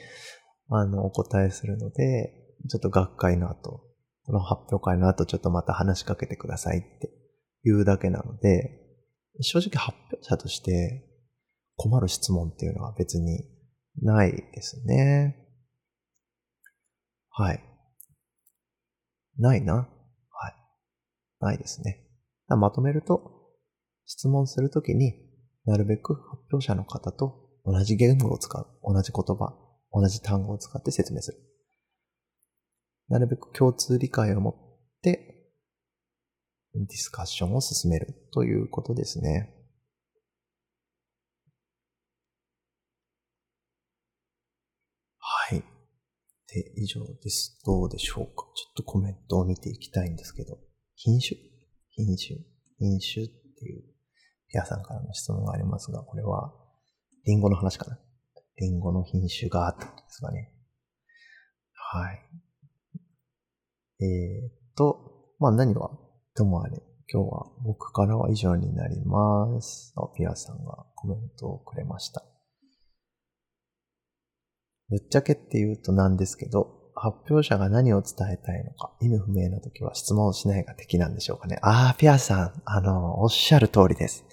[0.69, 2.34] あの、お答えするので、
[2.69, 3.90] ちょっと学会の後、
[4.32, 7.11] この発表会の後、ちょっとまた話しかけてくださいって
[7.65, 8.79] 言うだけなので、
[9.41, 11.03] 正直発表者として
[11.75, 13.43] 困る質問っていうのは別に
[14.01, 15.36] ないですね。
[17.29, 17.61] はい。
[19.38, 19.73] ないな。
[19.73, 19.86] はい。
[21.41, 22.07] ないですね。
[22.47, 23.49] まとめると、
[24.05, 25.11] 質問するときに
[25.65, 28.65] なるべく発表者の方と同じ言語を使う。
[28.82, 29.53] 同じ言葉、
[29.91, 31.51] 同じ単語を使って説明する。
[33.12, 35.51] なるべく共通理解を持って
[36.74, 39.53] ディスカッションを進めるということですね。
[45.20, 45.64] はい
[46.47, 47.59] で、以上です。
[47.66, 48.32] どうでしょうか？
[48.34, 50.57] ちょっとコメントを見ていきたいんですけど、
[50.95, 51.38] 品種？
[51.91, 52.39] 品種？
[52.80, 53.84] 品種っていう
[54.49, 56.53] ピアさんからの質問がありますが、これは、
[57.26, 57.99] リンゴの話かな？
[58.57, 60.53] リンゴの品種があったんですかね。
[61.74, 62.20] はい。
[64.02, 65.91] えー、っと、まあ何は
[66.36, 66.82] ともあれ、
[67.12, 69.93] 今日は僕からは以上になります。
[69.95, 72.24] あ、ピアさんがコメントをくれました。
[74.89, 81.60] ぶっちゃけって言うとなんですけど、発表者が何を伝えたいのか、意味不明な時は質問をしないが敵なんでしょうかね。
[81.62, 84.26] ああ、ピアさん、あの、おっしゃる通りです。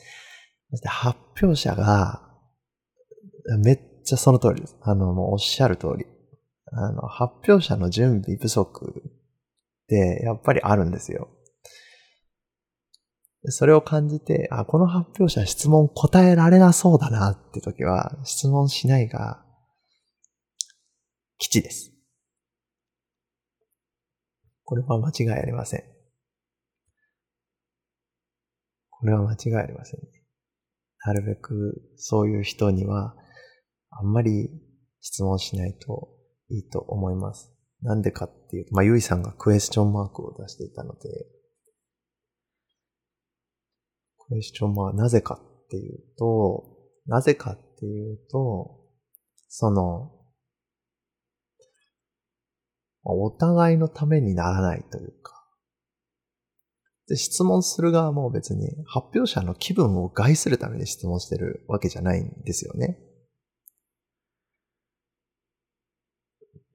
[0.71, 2.23] そして発表者が、
[3.61, 4.77] めっちゃその通りです。
[4.83, 6.07] あの、もうおっしゃる通り。
[6.73, 9.18] あの、発表者の準備不足
[9.97, 11.29] やっぱりあるんですよ。
[13.51, 19.45] それを感じて、あ、この発表者質問答えられなそうだなって時は、質問しないが、
[21.39, 21.93] 基地です。
[24.65, 25.85] これは間違いありません。
[28.91, 30.01] これは間違いありません。
[31.07, 33.15] なるべくそういう人には、
[33.91, 34.51] あんまり
[35.01, 36.09] 質問しないと
[36.51, 37.58] いいと思います。
[37.83, 41.01] なんでかっていうと、まあ、ゆいさんがクエスチョンマークを出していたので、
[44.19, 46.65] クエスチョンマーク、なぜかっていうと、
[47.07, 48.81] なぜかっていうと、
[49.49, 50.13] その、
[53.05, 55.39] お互いのためにならないというか、
[57.09, 62.99] で質問する側も別に発表者の気分を害するために質問してるわけじゃないんですよね。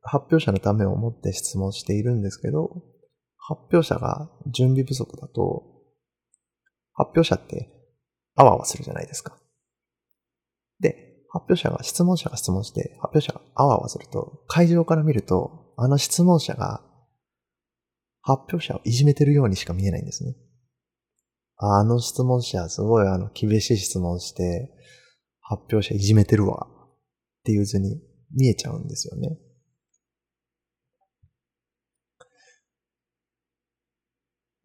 [0.04, 2.84] 発表者のためを思って質問しているんですけど、
[3.38, 5.64] 発表者が準備不足だと、
[6.94, 7.70] 発表者って
[8.36, 9.38] あわあわするじゃないですか。
[10.80, 16.82] で、発表者が、質問者が質問して、発表者があわあわすると、会場から見ると、あの質問者が
[18.22, 20.36] 発表者をいじめてるようにしか見えないんですね。
[21.58, 24.70] あの質問者、すごいあの厳しい質問して、
[25.42, 28.02] 発表者いじめてるわっていう図に
[28.36, 29.38] 見えちゃうんですよね。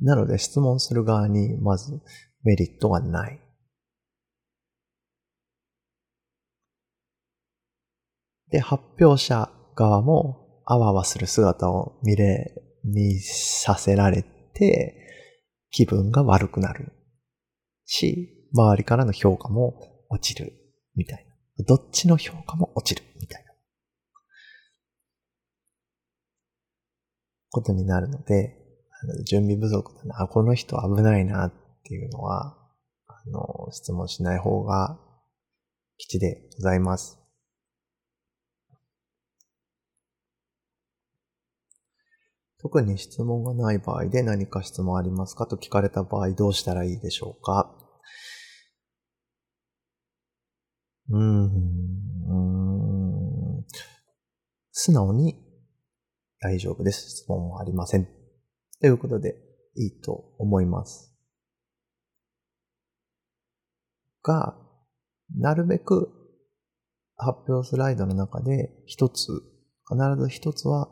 [0.00, 2.00] なので質問する側にまず
[2.44, 3.40] メリットがない。
[8.50, 14.22] で、発表者側もあわわする姿を見れ、見させられ
[14.54, 14.94] て
[15.70, 16.92] 気分が悪くなる
[17.84, 19.74] し、周りからの評価も
[20.08, 20.52] 落ちる
[20.94, 21.26] みたい
[21.58, 21.64] な。
[21.64, 23.52] どっちの評価も落ちるみたいな。
[27.50, 28.57] ことになるので、
[29.24, 31.52] 準備不足だな、この人危ないなっ
[31.84, 32.56] ていうのは、
[33.06, 34.98] あの、質問しない方が
[35.98, 37.18] 吉でございます。
[42.60, 47.72] 特に質問がない場合で何か質問ありますかと聞かれた場合どうしたらいいでしょうか？
[51.10, 51.48] うーん。
[54.72, 55.36] 素直に
[56.40, 57.10] 大丈夫です。
[57.10, 58.17] 質問はありません。
[58.80, 59.36] ということで
[59.76, 61.14] いいと思います。
[64.22, 64.56] が、
[65.36, 66.10] なるべく
[67.16, 69.28] 発表スライドの中で一つ、
[69.88, 70.88] 必ず一つは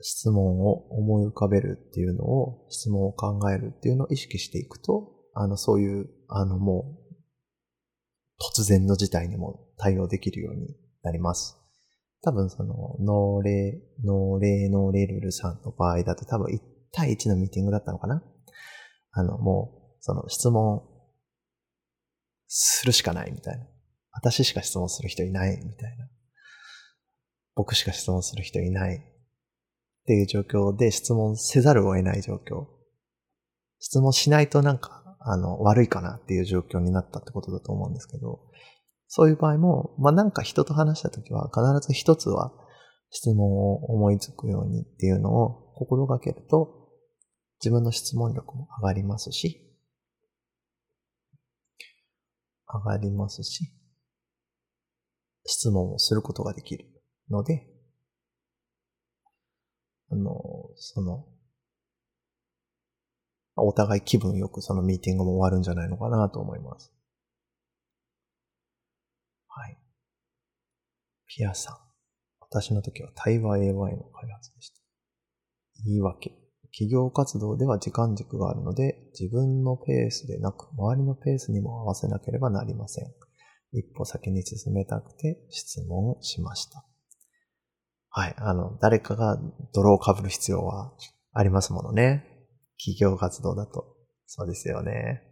[0.00, 7.14] 質問を思い浮かべるっていうのを、質問を考えるっていうのを意識していくと、あの、そういう、あの、もう、
[8.58, 11.58] 突然の事態にも対応できるようになります。
[12.22, 16.58] 多分その、ノーレ、ノーレ、ノーレルルさんの場合だと多分1
[16.92, 18.22] 対1のミーティングだったのかな？
[19.12, 20.82] あの、もう、その質問
[22.48, 23.66] するしかないみたいな。
[24.12, 26.08] 私しか質問する人いないみたいな。
[27.54, 29.00] 僕しか質問する人いないっ
[30.06, 32.66] ていう状況で質問せざるを得ない状況。
[33.78, 38.40] 質問しないとなんか、あの、悪いかなっていう状況になったってことだと思うんですけど、
[39.08, 42.52] そういう場合も、まあ、なんか人と話したときは必ず一つは
[43.10, 46.86] 質問を思いつくようにっていうのを心がけると
[47.60, 49.62] 自分の質問力も上がりますし、
[52.68, 53.72] 上がりますし、
[55.44, 56.86] 質問をすることができる
[57.30, 57.66] ので、
[60.10, 60.40] あの、
[60.76, 61.26] その、
[63.56, 66.92] お互い気分よくそのミーティングも終わるんじゃないのかなと思います。
[69.48, 69.78] はい。
[71.26, 71.76] ピアさん。
[72.40, 74.80] 私の時は対話 AY の開発でした。
[75.84, 76.32] 言い訳。
[76.72, 83.06] 企業活動では時間軸があるので、自分のペースでなく、周りのペースにも合わせなければなりません。
[83.72, 86.84] 一歩先に進めたくて質問しました。
[88.10, 88.34] はい。
[88.38, 89.38] あの、誰かが
[89.74, 90.92] 泥を被る必要は
[91.32, 92.24] ありますものね。
[92.78, 93.96] 企業活動だと。
[94.26, 95.25] そうですよね。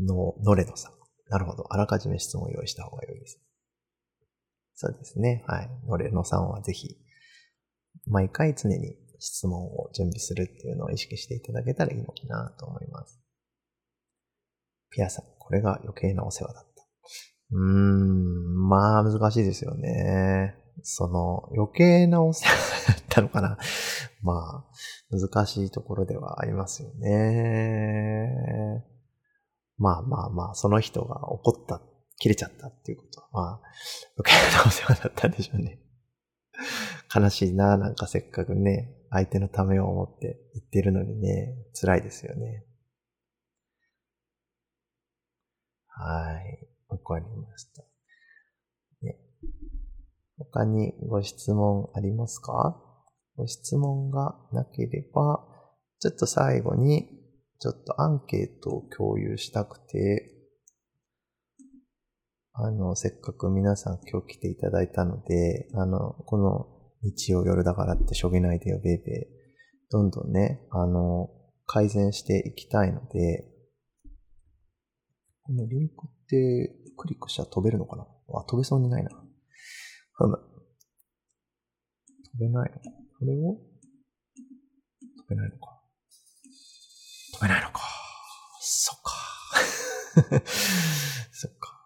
[0.00, 0.92] の、のれのさん。
[1.30, 1.66] なるほど。
[1.70, 3.40] あらかじめ質問を用意した方が良いです。
[4.74, 5.44] そうですね。
[5.46, 5.70] はい。
[5.86, 6.96] のれのさんはぜひ、
[8.06, 13.20] 毎回常に質問を準備するっていうのを意識していただけたらいいのかなと思います。
[14.90, 16.70] ピアさん、これが余計なお世話だった。
[17.52, 20.56] うーん、まあ難しいですよね。
[20.82, 23.58] その余計なお世話だったのかな。
[24.22, 28.84] まあ、難しいところではありますよね。
[29.80, 31.80] まあまあまあ、その人が怒った、
[32.18, 33.60] 切れちゃったっていうことは、まあ、
[34.18, 35.80] 余計なお世話だったんでしょうね。
[37.12, 42.66] 悲しいな、なんかせっかくね、相手のためを思って言ってるのにね、辛いですよね。
[45.88, 46.68] はい。
[46.88, 47.82] わかりました。
[49.02, 49.16] ね、
[50.36, 52.82] 他にご質問ありますか？
[53.36, 55.46] ご質問がなければ、
[56.00, 57.19] ちょっと最後に、
[57.60, 60.34] ちょっとアンケートを共有したくて、
[62.52, 66.66] あの、せっかく皆さん今日来ていただいたので、あの、この
[67.02, 69.04] 日曜夜だからってしょげないでよ、ベイベー。
[69.90, 71.28] どんどんね、あの、
[71.66, 73.44] 改善していきたいので、
[75.42, 78.06] このリンクってクリックしたら飛べるのかな？
[78.34, 79.10] あ、飛べそうにないな。
[80.12, 80.38] ふむ。
[82.32, 83.58] 飛べないのこれを
[85.18, 85.79] 飛べないのか。
[87.40, 87.80] 飛べないのか。
[88.60, 89.12] そっか。
[91.32, 91.80] そっか。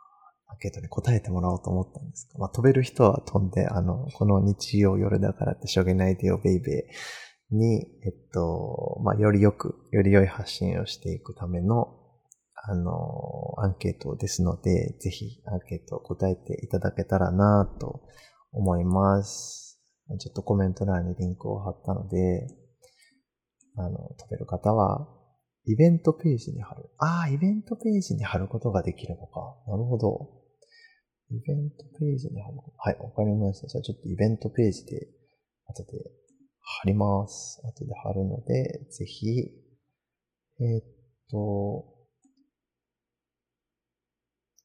[0.58, 12.00] けどね、答えてもらおうと思ったんですまあ、飛べる人は飛んで、あの、この日曜夜だからってしょげないでよ、ベイベーに、えっと、まあ、よりよく、より良い発信をしていくための、
[12.56, 18.02] あの、アンケートですので、ぜひアンケートを答えていただけたらなと
[18.50, 19.80] 思います。
[20.18, 22.48] ちょっとコメント欄にリンクを貼ったので、
[23.76, 25.13] あの、飛べる方は、
[25.66, 26.90] イベントページに貼る。
[26.98, 29.56] ああ、イベントページに貼ることができるのか。
[29.66, 30.44] なるほど。
[31.30, 32.58] イベントページに貼る。
[32.76, 33.68] はい、わかりました。
[33.68, 35.08] じゃあちょっとイベントページで、
[35.66, 35.92] 後で
[36.60, 37.60] 貼ります。
[37.64, 39.26] 後で貼るので、ぜひ、
[40.60, 40.84] えー、っ
[41.30, 41.94] と、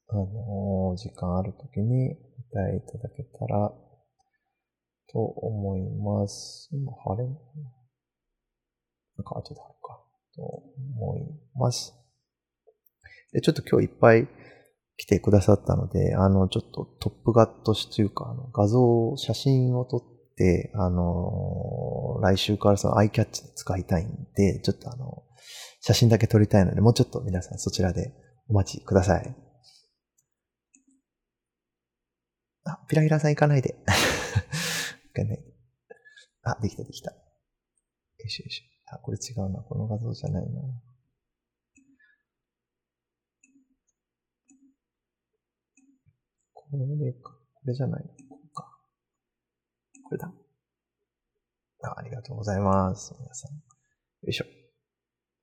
[0.08, 3.72] あのー、時間あるときにお答えいただけたら
[5.12, 6.68] と思います。
[6.72, 7.62] 今貼れんのかな
[9.18, 10.09] なんか後で貼るか。
[10.34, 11.20] と思い
[11.54, 11.94] ます。
[13.32, 14.28] で、ちょっと今日いっぱい
[14.96, 25.24] 来てくださったので、あの、ちょっとトップガットしというか、あの画像、写真を撮って、あの、来週からそのアイキャッチで使いたいんで、ちょっとあの、
[25.80, 28.12] 写真だけ撮りたいので、もうちょっと皆さんそちらで
[28.48, 29.34] お待ちください。
[32.64, 33.76] あ、ピラピラさん行かないで。
[35.14, 35.42] 行かないで。
[36.42, 37.10] あ、できたできた。
[37.12, 37.16] よ
[38.28, 38.69] しよし。
[38.92, 39.60] あ、これ違うな。
[39.60, 40.60] この画像じゃないな。
[46.52, 47.30] これか。
[47.54, 48.68] これじゃないこうか。
[50.04, 50.32] これだ。
[51.82, 53.14] あありがとうございます。
[53.18, 53.52] 皆さん。
[53.54, 53.60] よ
[54.28, 54.44] いしょ。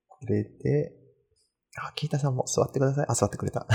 [0.07, 0.91] これで、
[1.77, 3.05] あ、キータさんも座ってください。
[3.07, 3.65] あ、座ってくれた。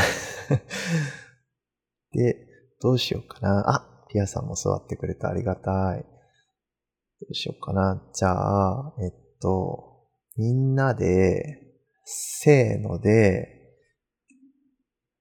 [2.12, 2.46] で、
[2.80, 3.70] どうしようかな。
[3.70, 5.28] あ、ピアさんも座ってくれた。
[5.30, 6.02] ありがたい。
[6.02, 6.08] ど
[7.30, 8.10] うしようかな。
[8.12, 10.06] じゃあ、えっと、
[10.36, 11.58] みんなで、
[12.04, 13.60] せーので、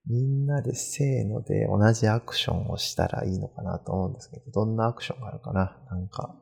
[0.07, 5.77] みんなでせーので同じアクションをしたらいいのかなと思うんですけど、どんなアクションがあるかな？
[5.89, 6.35] なんか、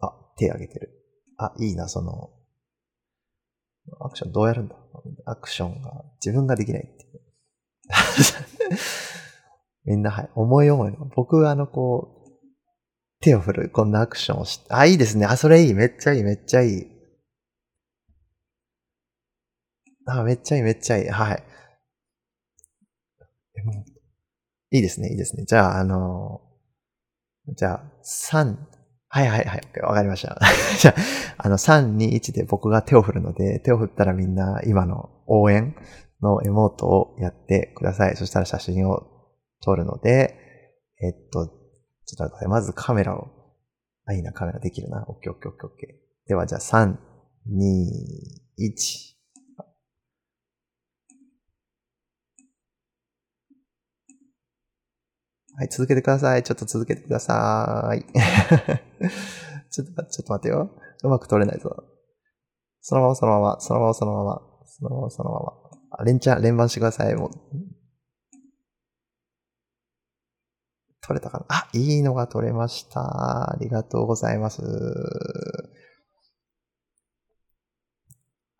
[0.00, 0.90] あ、手挙げてる。
[1.36, 2.30] あ、いいな、その、
[4.00, 4.76] アクションどうやるんだ？
[5.26, 7.20] アクションが自分ができないっていう。
[9.84, 11.06] みんな、はい、思い思いの。
[11.16, 12.19] 僕は、あの、こう、
[13.20, 15.26] 手を振る、こんなアクションをし、あ、いいですね。
[15.26, 15.74] あ、それいい。
[15.74, 16.86] めっちゃいい、めっちゃいい。
[20.06, 21.08] あ、めっちゃいい、めっちゃいい。
[21.08, 21.44] はい。
[24.72, 25.44] いいですね、いいですね。
[25.44, 28.56] じゃあ、あのー、じゃあ、3、
[29.08, 30.38] はいはいはい、わかりました。
[30.78, 30.94] じゃあ、
[31.38, 35.74] あの、3、2、1で僕が手を振るので、手を振ったらみんな今の応援
[36.22, 38.16] のエモートをやってください。
[38.16, 39.02] そしたら写真を
[39.60, 40.36] 撮るので、
[41.02, 41.59] えっと、
[42.10, 43.28] ちょっと待って、まずカメラを、
[44.06, 45.04] あ、いいな、カメラできるな。
[45.06, 46.28] オッケーオッケーオッケーオッケー。
[46.28, 46.96] では、じゃあ、3、
[47.48, 47.86] 2、
[48.58, 49.10] 1。
[55.56, 56.42] はい、続けてください。
[56.42, 58.02] ちょっと続けてください。
[59.70, 60.70] ちょっと、ちょっと待ってよ。
[61.04, 61.84] うまく取れないぞ。
[62.80, 65.52] そのまま、そのまま、そのまま、そのまま、そのまま、そのまま。
[65.92, 67.14] あ、連チャン、連番してください。
[67.14, 67.30] もう。
[71.02, 71.46] 取れたかな？
[71.48, 73.52] あ、いいのが取れました。
[73.52, 74.62] ありがとうございます。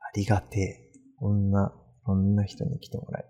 [0.01, 0.91] ありがてえ。
[1.19, 1.73] こんな、
[2.05, 3.25] こんな人に来てもらえ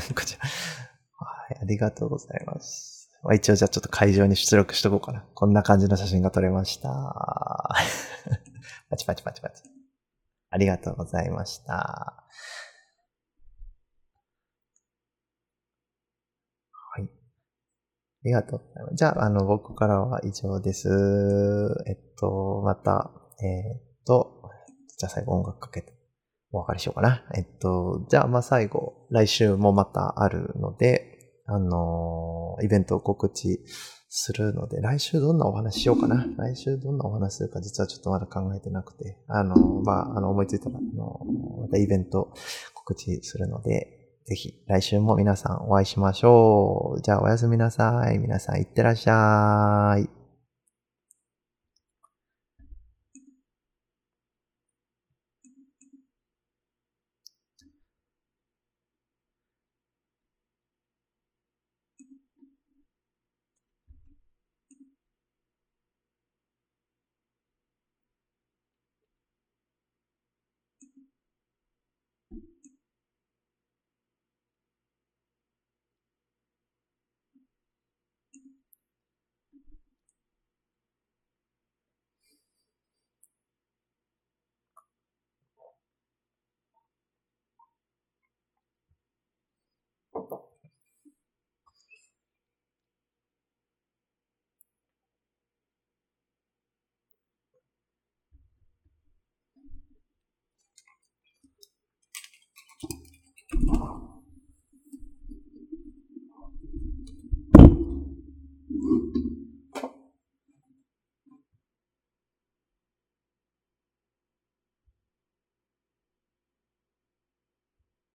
[0.00, 0.10] て。
[0.14, 0.44] こちら。
[0.44, 3.10] はい、ありがとうございます。
[3.22, 5.22] まあ、一応じゃあちょっと会場に出力しとこうかな。
[5.34, 6.88] こんな感じの写真が撮れました。
[8.90, 9.62] パチパチパチパチ。
[10.50, 11.74] ありがとうございました。
[11.74, 12.26] は
[17.00, 17.08] い。
[18.17, 18.96] あありがとうございます。
[18.96, 20.88] じゃあ、あの、僕からは以上です。
[21.86, 23.10] えっと、また、
[23.42, 24.42] えー、っと、
[24.98, 25.92] じゃあ最後音楽かけて
[26.52, 27.24] お別れしようかな。
[27.34, 33.60] えっと、じゃあまあ最後、来週もまたあるので、あのー、イベントを告知
[34.08, 36.26] するので、来週どんなお話しようかな。
[36.36, 42.32] 来週どんなお話するか実はちょっとまだ考えてなくて、あのー、まあ、あの、思いついたら、あのー、またイベント
[42.74, 43.97] 告知するので、
[44.28, 47.00] ぜひ来週も皆さんお会いしましょう。
[47.00, 48.18] じゃあおやすみなさい。
[48.18, 50.17] 皆さんいってらっしゃい。